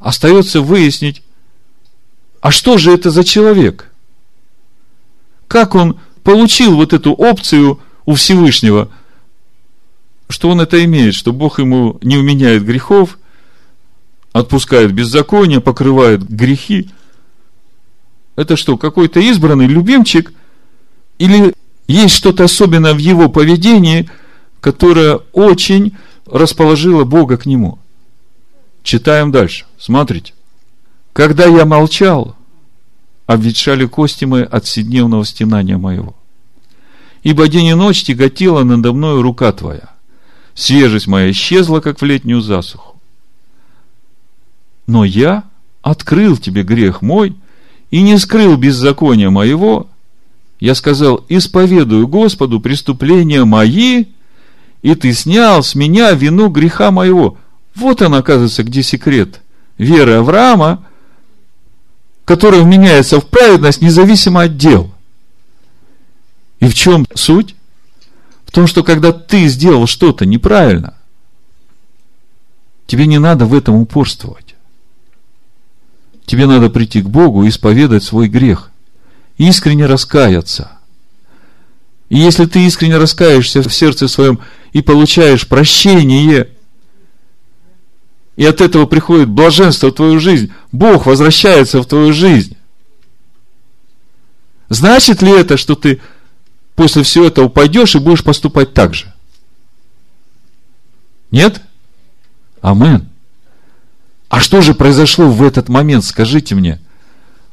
[0.00, 1.22] Остается выяснить,
[2.40, 3.92] а что же это за человек?
[5.48, 8.90] Как он получил вот эту опцию у Всевышнего,
[10.28, 13.18] что он это имеет, что Бог ему не вменяет грехов,
[14.32, 16.90] отпускает беззаконие, покрывает грехи.
[18.34, 20.32] Это что, какой-то избранный любимчик?
[21.18, 21.54] Или
[21.88, 24.10] есть что-то особенное в его поведении,
[24.60, 25.96] которое очень
[26.26, 27.78] расположило Бога к нему.
[28.82, 29.64] Читаем дальше.
[29.78, 30.34] Смотрите.
[31.12, 32.36] Когда я молчал,
[33.26, 36.14] обветшали кости мои от седневного стенания моего.
[37.22, 39.95] Ибо день и ночь тяготила надо мною рука твоя.
[40.56, 42.96] Свежесть моя исчезла, как в летнюю засуху.
[44.86, 45.44] Но я
[45.82, 47.36] открыл тебе грех мой
[47.90, 49.88] и не скрыл беззакония моего,
[50.58, 54.06] я сказал, исповедую Господу преступления мои,
[54.80, 57.36] и ты снял с меня вину греха моего.
[57.74, 59.42] Вот он, оказывается, где секрет
[59.76, 60.86] веры Авраама,
[62.24, 64.90] которое меняется в праведность, независимо от дел.
[66.60, 67.55] И в чем суть?
[68.56, 70.94] Том, что когда ты сделал что-то неправильно,
[72.86, 74.54] тебе не надо в этом упорствовать.
[76.24, 78.70] Тебе надо прийти к Богу и исповедать свой грех.
[79.36, 80.70] Искренне раскаяться.
[82.08, 84.38] И если ты искренне раскаешься в сердце своем
[84.72, 86.48] и получаешь прощение,
[88.36, 92.56] и от этого приходит блаженство в твою жизнь, Бог возвращается в твою жизнь.
[94.70, 96.00] Значит ли это, что ты
[96.76, 99.12] после всего этого пойдешь и будешь поступать так же?
[101.32, 101.60] Нет?
[102.60, 103.08] Амен.
[104.28, 106.80] А что же произошло в этот момент, скажите мне?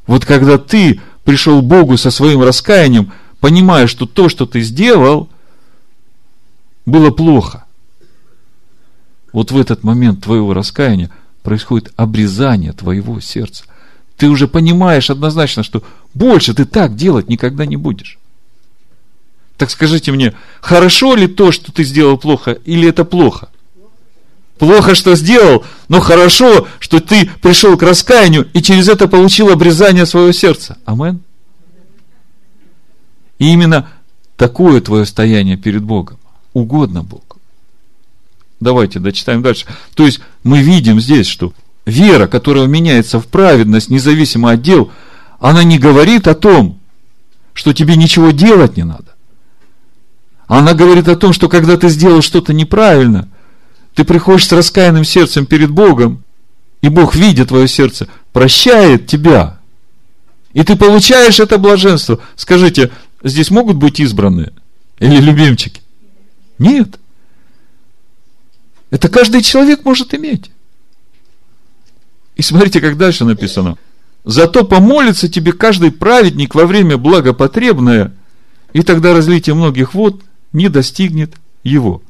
[0.06, 5.30] Вот когда ты пришел к Богу со своим раскаянием, понимая, что то, что ты сделал,
[6.86, 7.64] было плохо.
[9.32, 11.10] Вот в этот момент твоего раскаяния
[11.42, 13.64] происходит обрезание твоего сердца.
[14.18, 18.20] Ты уже понимаешь однозначно, что больше ты так делать никогда не будешь.
[19.64, 23.48] Так скажите мне, хорошо ли то, что ты сделал плохо, или это плохо?
[24.58, 30.06] Плохо, что сделал, но хорошо, что ты пришел к раскаянию и через это получил обрезание
[30.06, 30.76] своего сердца.
[30.84, 31.22] Амен.
[33.40, 33.88] И именно
[34.36, 36.18] такое твое стояние перед Богом
[36.52, 37.38] угодно Богу.
[38.60, 39.66] Давайте дочитаем дальше.
[39.94, 41.54] То есть мы видим здесь, что
[41.86, 44.92] вера, которая меняется в праведность, независимо от дел,
[45.40, 46.82] она не говорит о том,
[47.54, 49.13] что тебе ничего делать не надо.
[50.48, 53.30] Она говорит о том, что когда ты сделал что-то неправильно,
[53.96, 56.24] ты приходишь с раскаянным сердцем перед Богом,
[56.82, 59.60] и Бог, видя твое сердце, прощает тебя.
[60.54, 62.20] И ты получаешь это блаженство.
[62.36, 62.92] Скажите,
[63.24, 64.52] здесь могут быть избранные?
[65.00, 65.82] Или любимчики?
[66.60, 67.00] Нет.
[68.90, 70.52] Это каждый человек может иметь.
[72.36, 73.78] И смотрите, как дальше написано.
[74.26, 78.14] Зато помолится тебе каждый праведник во время благопотребное,
[78.72, 80.22] и тогда разлитие многих вод
[80.54, 82.02] не достигнет его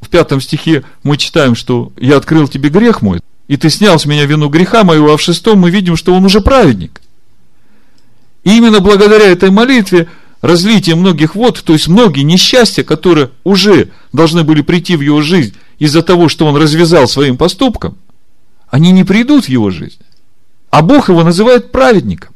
[0.00, 4.06] в пятом стихе мы читаем, что я открыл тебе грех мой, и ты снял с
[4.06, 7.00] меня вину греха моего, а в шестом мы видим, что он уже праведник.
[8.44, 10.08] И именно благодаря этой молитве
[10.40, 15.54] разлитие многих вод, то есть многие несчастья, которые уже должны были прийти в его жизнь
[15.78, 17.98] из-за того, что он развязал своим поступком,
[18.68, 19.98] они не придут в его жизнь.
[20.70, 22.32] А Бог его называет праведником.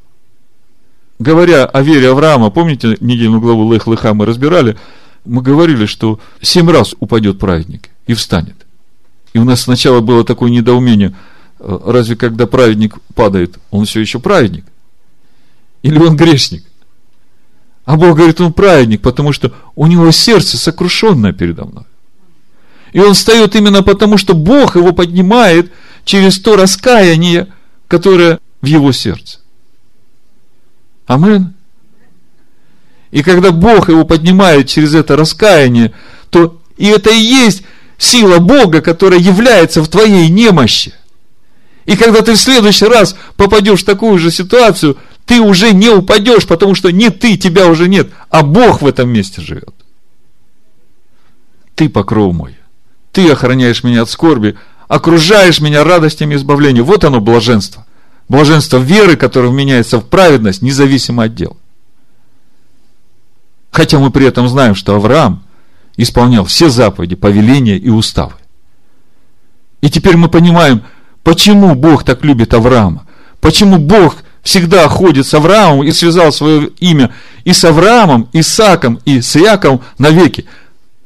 [1.20, 4.76] Говоря о вере Авраама, помните, недельную главу Лех Леха мы разбирали–
[5.24, 8.56] мы говорили, что семь раз упадет праведник и встанет.
[9.32, 11.14] И у нас сначала было такое недоумение,
[11.58, 14.64] э, разве когда праведник падает, он все еще праведник?
[15.82, 16.64] Или он грешник?
[17.84, 21.84] А Бог говорит, он праведник, потому что у него сердце сокрушенное передо мной.
[22.92, 25.72] И он встает именно потому, что Бог его поднимает
[26.04, 27.52] через то раскаяние,
[27.88, 29.40] которое в его сердце.
[31.06, 31.54] Амин.
[33.14, 35.92] И когда Бог его поднимает через это раскаяние,
[36.30, 37.62] то и это и есть
[37.96, 40.92] сила Бога, которая является в твоей немощи.
[41.84, 44.96] И когда ты в следующий раз попадешь в такую же ситуацию,
[45.26, 49.10] ты уже не упадешь, потому что не ты, тебя уже нет, а Бог в этом
[49.10, 49.74] месте живет.
[51.76, 52.56] Ты покров мой.
[53.12, 54.56] Ты охраняешь меня от скорби,
[54.88, 56.82] окружаешь меня радостями избавления.
[56.82, 57.86] Вот оно блаженство.
[58.28, 61.56] Блаженство веры, которое меняется в праведность, независимо от дел.
[63.74, 65.42] Хотя мы при этом знаем, что Авраам
[65.96, 68.34] исполнял все заповеди, повеления и уставы.
[69.80, 70.84] И теперь мы понимаем,
[71.24, 73.04] почему Бог так любит Авраама.
[73.40, 77.12] Почему Бог всегда ходит с Авраамом и связал свое имя
[77.42, 80.46] и с Авраамом, и с Исаком, и с Иаковом навеки.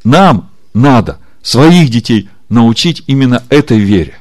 [0.04, 4.18] Нам надо своих детей научить именно этой вере.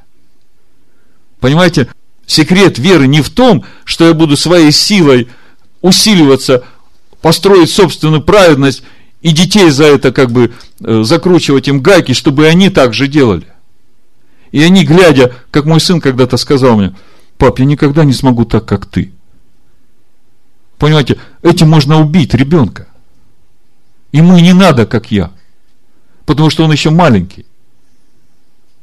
[1.41, 1.89] Понимаете,
[2.26, 5.28] секрет веры не в том, что я буду своей силой
[5.82, 6.64] усиливаться
[7.22, 8.84] построить собственную праведность
[9.22, 13.47] и детей за это как бы э, закручивать им гайки, чтобы они так же делали.
[14.51, 16.95] И они, глядя, как мой сын когда-то сказал мне,
[17.38, 19.11] пап, я никогда не смогу так, как ты.
[20.78, 22.88] Понимаете, этим можно убить ребенка.
[24.11, 25.32] Ему не надо, как я.
[26.26, 27.45] Потому что он еще маленький.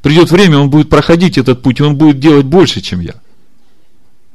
[0.01, 3.15] Придет время, он будет проходить этот путь, и он будет делать больше, чем я.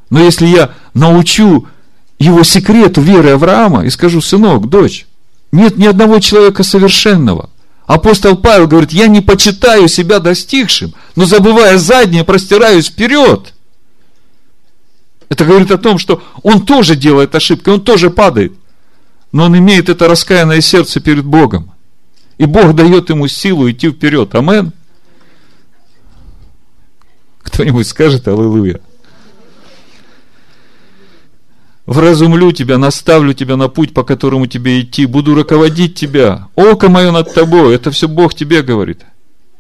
[0.09, 1.69] Но если я научу
[2.21, 5.07] его секрету веры Авраама и скажу, сынок, дочь,
[5.51, 7.51] нет ни одного человека совершенного.
[7.87, 13.55] Апостол Павел говорит, я не почитаю себя достигшим, но забывая заднее, простираюсь вперед.
[15.29, 18.53] Это говорит о том, что он тоже делает ошибки, он тоже падает.
[19.33, 21.73] Но он имеет это раскаянное сердце перед Богом.
[22.37, 24.35] И Бог дает ему силу идти вперед.
[24.35, 24.73] Амен.
[27.43, 28.81] Кто-нибудь скажет Аллилуйя.
[31.91, 36.47] Вразумлю тебя, наставлю тебя на путь, по которому тебе идти, буду руководить тебя.
[36.55, 39.01] Око мое над тобой, это все Бог тебе говорит.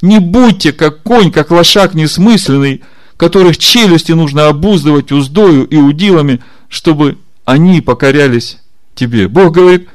[0.00, 2.82] Не будьте как конь, как лошак несмысленный,
[3.16, 8.58] которых челюсти нужно обуздывать уздою и удилами, чтобы они покорялись
[8.94, 9.26] тебе.
[9.26, 9.88] Бог говорит,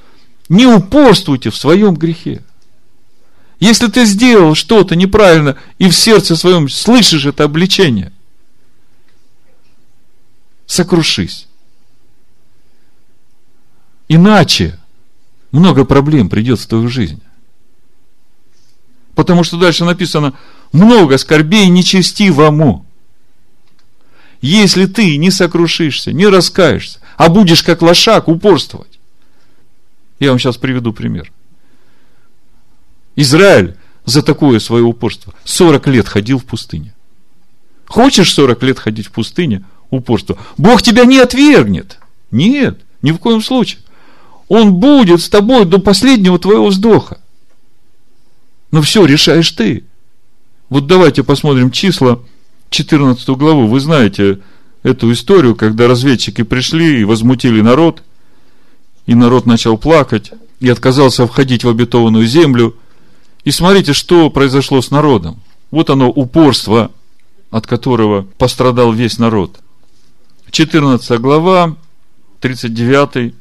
[0.49, 2.43] не упорствуйте в своем грехе.
[3.61, 8.11] Если ты сделал что-то неправильно и в сердце своем слышишь это обличение,
[10.65, 11.47] сокрушись.
[14.07, 14.77] Иначе
[15.51, 17.21] много проблем придет в твою жизнь.
[19.15, 20.33] Потому что дальше написано,
[20.71, 22.85] много скорбей нечестивому.
[24.41, 28.99] Если ты не сокрушишься, не раскаешься, а будешь как лошак упорствовать.
[30.19, 31.31] Я вам сейчас приведу пример.
[33.15, 36.93] Израиль за такое свое упорство 40 лет ходил в пустыне.
[37.87, 41.99] Хочешь 40 лет ходить в пустыне, упорство, Бог тебя не отвергнет.
[42.31, 43.81] Нет, ни в коем случае.
[44.47, 47.19] Он будет с тобой до последнего твоего вздоха.
[48.71, 49.85] Но все решаешь ты.
[50.69, 52.19] Вот давайте посмотрим числа
[52.69, 53.67] 14 главу.
[53.67, 54.39] Вы знаете
[54.83, 58.03] эту историю, когда разведчики пришли и возмутили народ,
[59.05, 62.75] и народ начал плакать, и отказался входить в обетованную землю.
[63.43, 65.41] И смотрите, что произошло с народом.
[65.71, 66.91] Вот оно упорство,
[67.51, 69.59] от которого пострадал весь народ.
[70.51, 71.75] 14 глава,
[72.41, 73.33] 39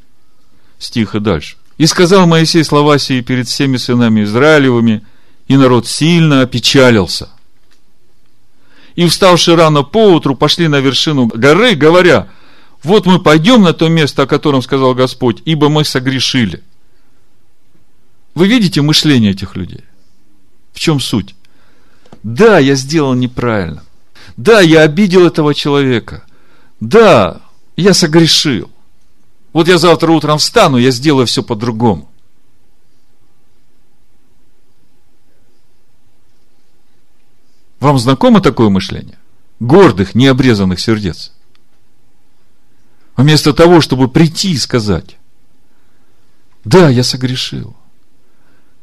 [0.85, 1.57] стих и дальше.
[1.79, 5.03] «И сказал Моисей слова сии перед всеми сынами Израилевыми,
[5.49, 7.29] и народ сильно опечалился.
[8.95, 12.29] И вставши рано поутру, пошли на вершину горы, говоря,
[12.83, 16.63] вот мы пойдем на то место, о котором сказал Господь, ибо мы согрешили.
[18.35, 19.85] Вы видите мышление этих людей?
[20.73, 21.35] В чем суть?
[22.23, 23.83] Да, я сделал неправильно.
[24.37, 26.25] Да, я обидел этого человека.
[26.81, 27.41] Да,
[27.77, 28.71] я согрешил.
[29.55, 32.11] Вот я завтра утром встану, я сделаю все по-другому.
[37.79, 39.19] Вам знакомо такое мышление?
[39.61, 41.33] Гордых, необрезанных сердец.
[43.17, 45.17] Вместо того, чтобы прийти и сказать,
[46.65, 47.77] да, я согрешил.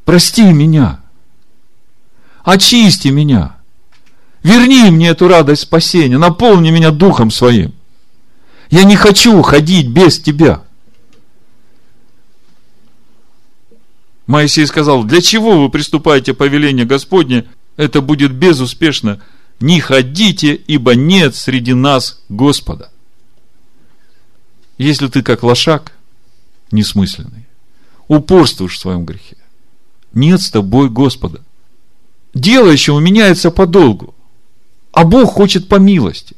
[0.06, 1.02] Прости меня.
[2.44, 3.58] Очисти меня.
[4.42, 6.18] Верни мне эту радость спасения.
[6.18, 7.74] Наполни меня духом своим.
[8.72, 10.64] Я не хочу ходить без тебя.
[14.28, 17.50] Моисей сказал, для чего вы приступаете повеление Господне?
[17.76, 19.22] Это будет безуспешно.
[19.60, 22.90] Не ходите, ибо нет среди нас Господа.
[24.78, 25.92] Если ты как лошак,
[26.72, 27.46] несмысленный,
[28.08, 29.38] упорствуешь в своем грехе,
[30.14, 31.42] нет с тобой Господа.
[32.34, 34.16] Дело еще меняется подолгу,
[34.94, 36.38] а Бог хочет по милости.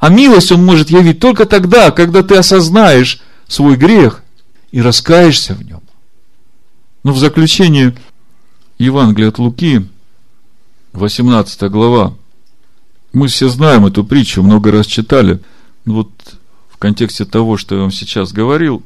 [0.00, 4.22] А милость Он может явить только тогда, когда ты осознаешь свой грех
[4.72, 5.82] и раскаешься в нем.
[7.04, 7.94] Но в заключение
[8.78, 9.86] Евангелия от Луки,
[10.94, 12.14] 18 глава.
[13.12, 15.40] Мы все знаем эту притчу, много раз читали.
[15.84, 16.10] Вот
[16.70, 18.82] в контексте того, что я вам сейчас говорил,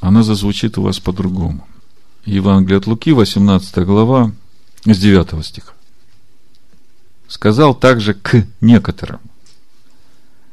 [0.00, 1.66] она зазвучит у вас по-другому.
[2.24, 4.30] Евангелие от Луки, 18 глава,
[4.84, 5.72] с 9 стиха.
[7.26, 9.18] Сказал также к некоторым–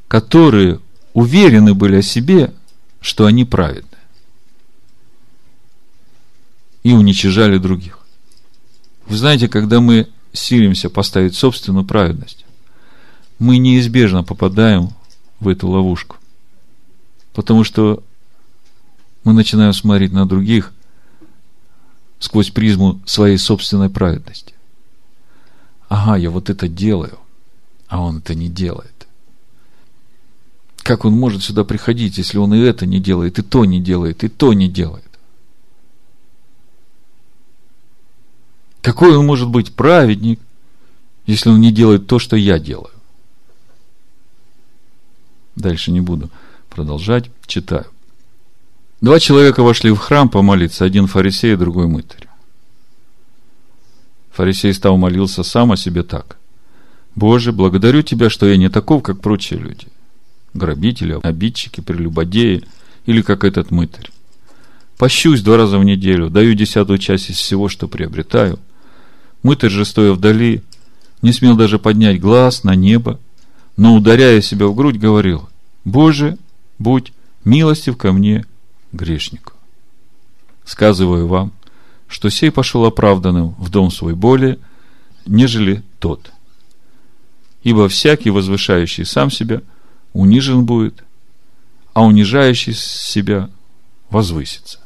[0.07, 0.79] которые
[1.13, 2.53] уверены были о себе,
[3.01, 3.97] что они праведны.
[6.83, 7.99] И уничижали других.
[9.07, 12.45] Вы знаете, когда мы силимся поставить собственную праведность,
[13.39, 14.89] мы неизбежно попадаем
[15.39, 16.17] в эту ловушку.
[17.33, 18.03] Потому что
[19.23, 20.73] мы начинаем смотреть на других
[22.19, 24.53] сквозь призму своей собственной праведности.
[25.89, 27.19] Ага, я вот это делаю,
[27.87, 28.94] а он это не делает.
[30.85, 34.23] Как он может сюда приходить, если он и это не делает, и то не делает,
[34.23, 35.09] и то не делает?
[38.83, 40.39] Какой он может быть праведник,
[41.25, 42.93] если он не делает то, что я делаю?
[45.55, 46.29] Дальше не буду
[46.69, 47.87] продолжать, читаю.
[49.01, 52.27] Два человека вошли в храм помолиться, один фарисей, другой мытарь.
[54.33, 56.37] Фарисей стал молился сам о себе так.
[57.15, 59.87] Боже, благодарю Тебя, что я не таков, как прочие люди
[60.55, 62.63] грабители, обидчики, прелюбодеи
[63.05, 64.09] или как этот мытарь.
[64.97, 68.59] Пощусь два раза в неделю, даю десятую часть из всего, что приобретаю.
[69.43, 70.63] Мытарь же, стоя вдали,
[71.21, 73.19] не смел даже поднять глаз на небо,
[73.77, 75.49] но, ударяя себя в грудь, говорил,
[75.83, 76.37] «Боже,
[76.79, 77.11] будь
[77.43, 78.45] милостив ко мне,
[78.93, 79.51] грешнику».
[80.63, 81.51] Сказываю вам,
[82.07, 84.57] что сей пошел оправданным в дом свой более,
[85.25, 86.31] нежели тот.
[87.63, 89.61] Ибо всякий, возвышающий сам себя–
[90.15, 91.03] унижен будет,
[91.93, 93.49] а унижающий себя
[94.09, 94.79] возвысится.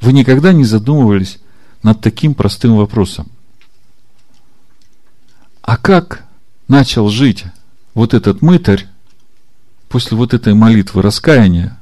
[0.00, 1.38] Вы никогда не задумывались
[1.82, 3.30] над таким простым вопросом.
[5.60, 6.24] А как
[6.66, 7.44] начал жить
[7.92, 8.86] вот этот мытарь
[9.88, 11.78] после вот этой молитвы раскаяния,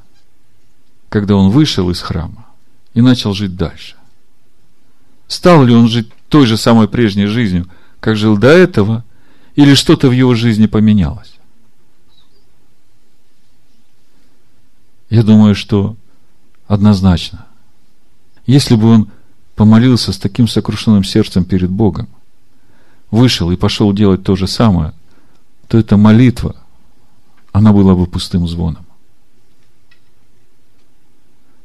[1.09, 2.47] когда он вышел из храма
[2.95, 3.95] и начал жить дальше?
[5.29, 7.69] Стал ли он жить той же самой прежней жизнью,
[8.01, 9.05] как жил до этого,
[9.55, 11.35] или что-то в его жизни поменялось?
[15.11, 15.97] Я думаю, что
[16.67, 17.47] однозначно.
[18.47, 19.11] Если бы он
[19.57, 22.09] помолился с таким сокрушенным сердцем перед Богом,
[23.11, 24.95] вышел и пошел делать то же самое,
[25.69, 26.57] то эта молитва,
[27.53, 28.87] она была бы пустым звоном.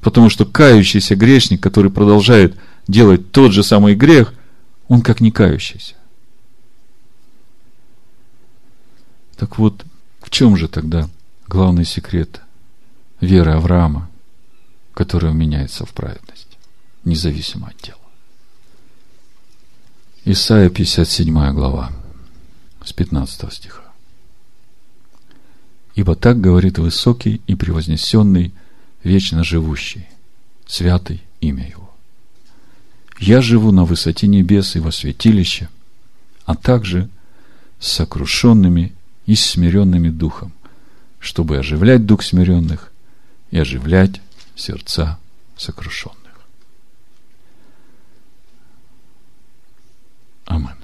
[0.01, 2.57] Потому что кающийся грешник, который продолжает
[2.87, 4.33] делать тот же самый грех,
[4.87, 5.95] он как не кающийся.
[9.37, 9.85] Так вот,
[10.19, 11.07] в чем же тогда
[11.47, 12.41] главный секрет
[13.21, 14.09] веры Авраама,
[14.93, 16.57] которая меняется в праведность,
[17.05, 17.99] независимо от тела?
[20.25, 21.91] Исайя 57 глава,
[22.83, 23.83] с 15 стиха.
[25.95, 28.53] Ибо так говорит высокий и превознесенный,
[29.03, 30.07] вечно живущий,
[30.65, 31.93] святый имя Его.
[33.19, 35.69] Я живу на высоте небес и во святилище,
[36.45, 37.09] а также
[37.79, 38.96] с сокрушенными
[39.27, 40.51] и с смиренными духом,
[41.19, 42.91] чтобы оживлять дух смиренных
[43.51, 44.21] и оживлять
[44.55, 45.19] сердца
[45.55, 46.17] сокрушенных.
[50.45, 50.76] Аминь.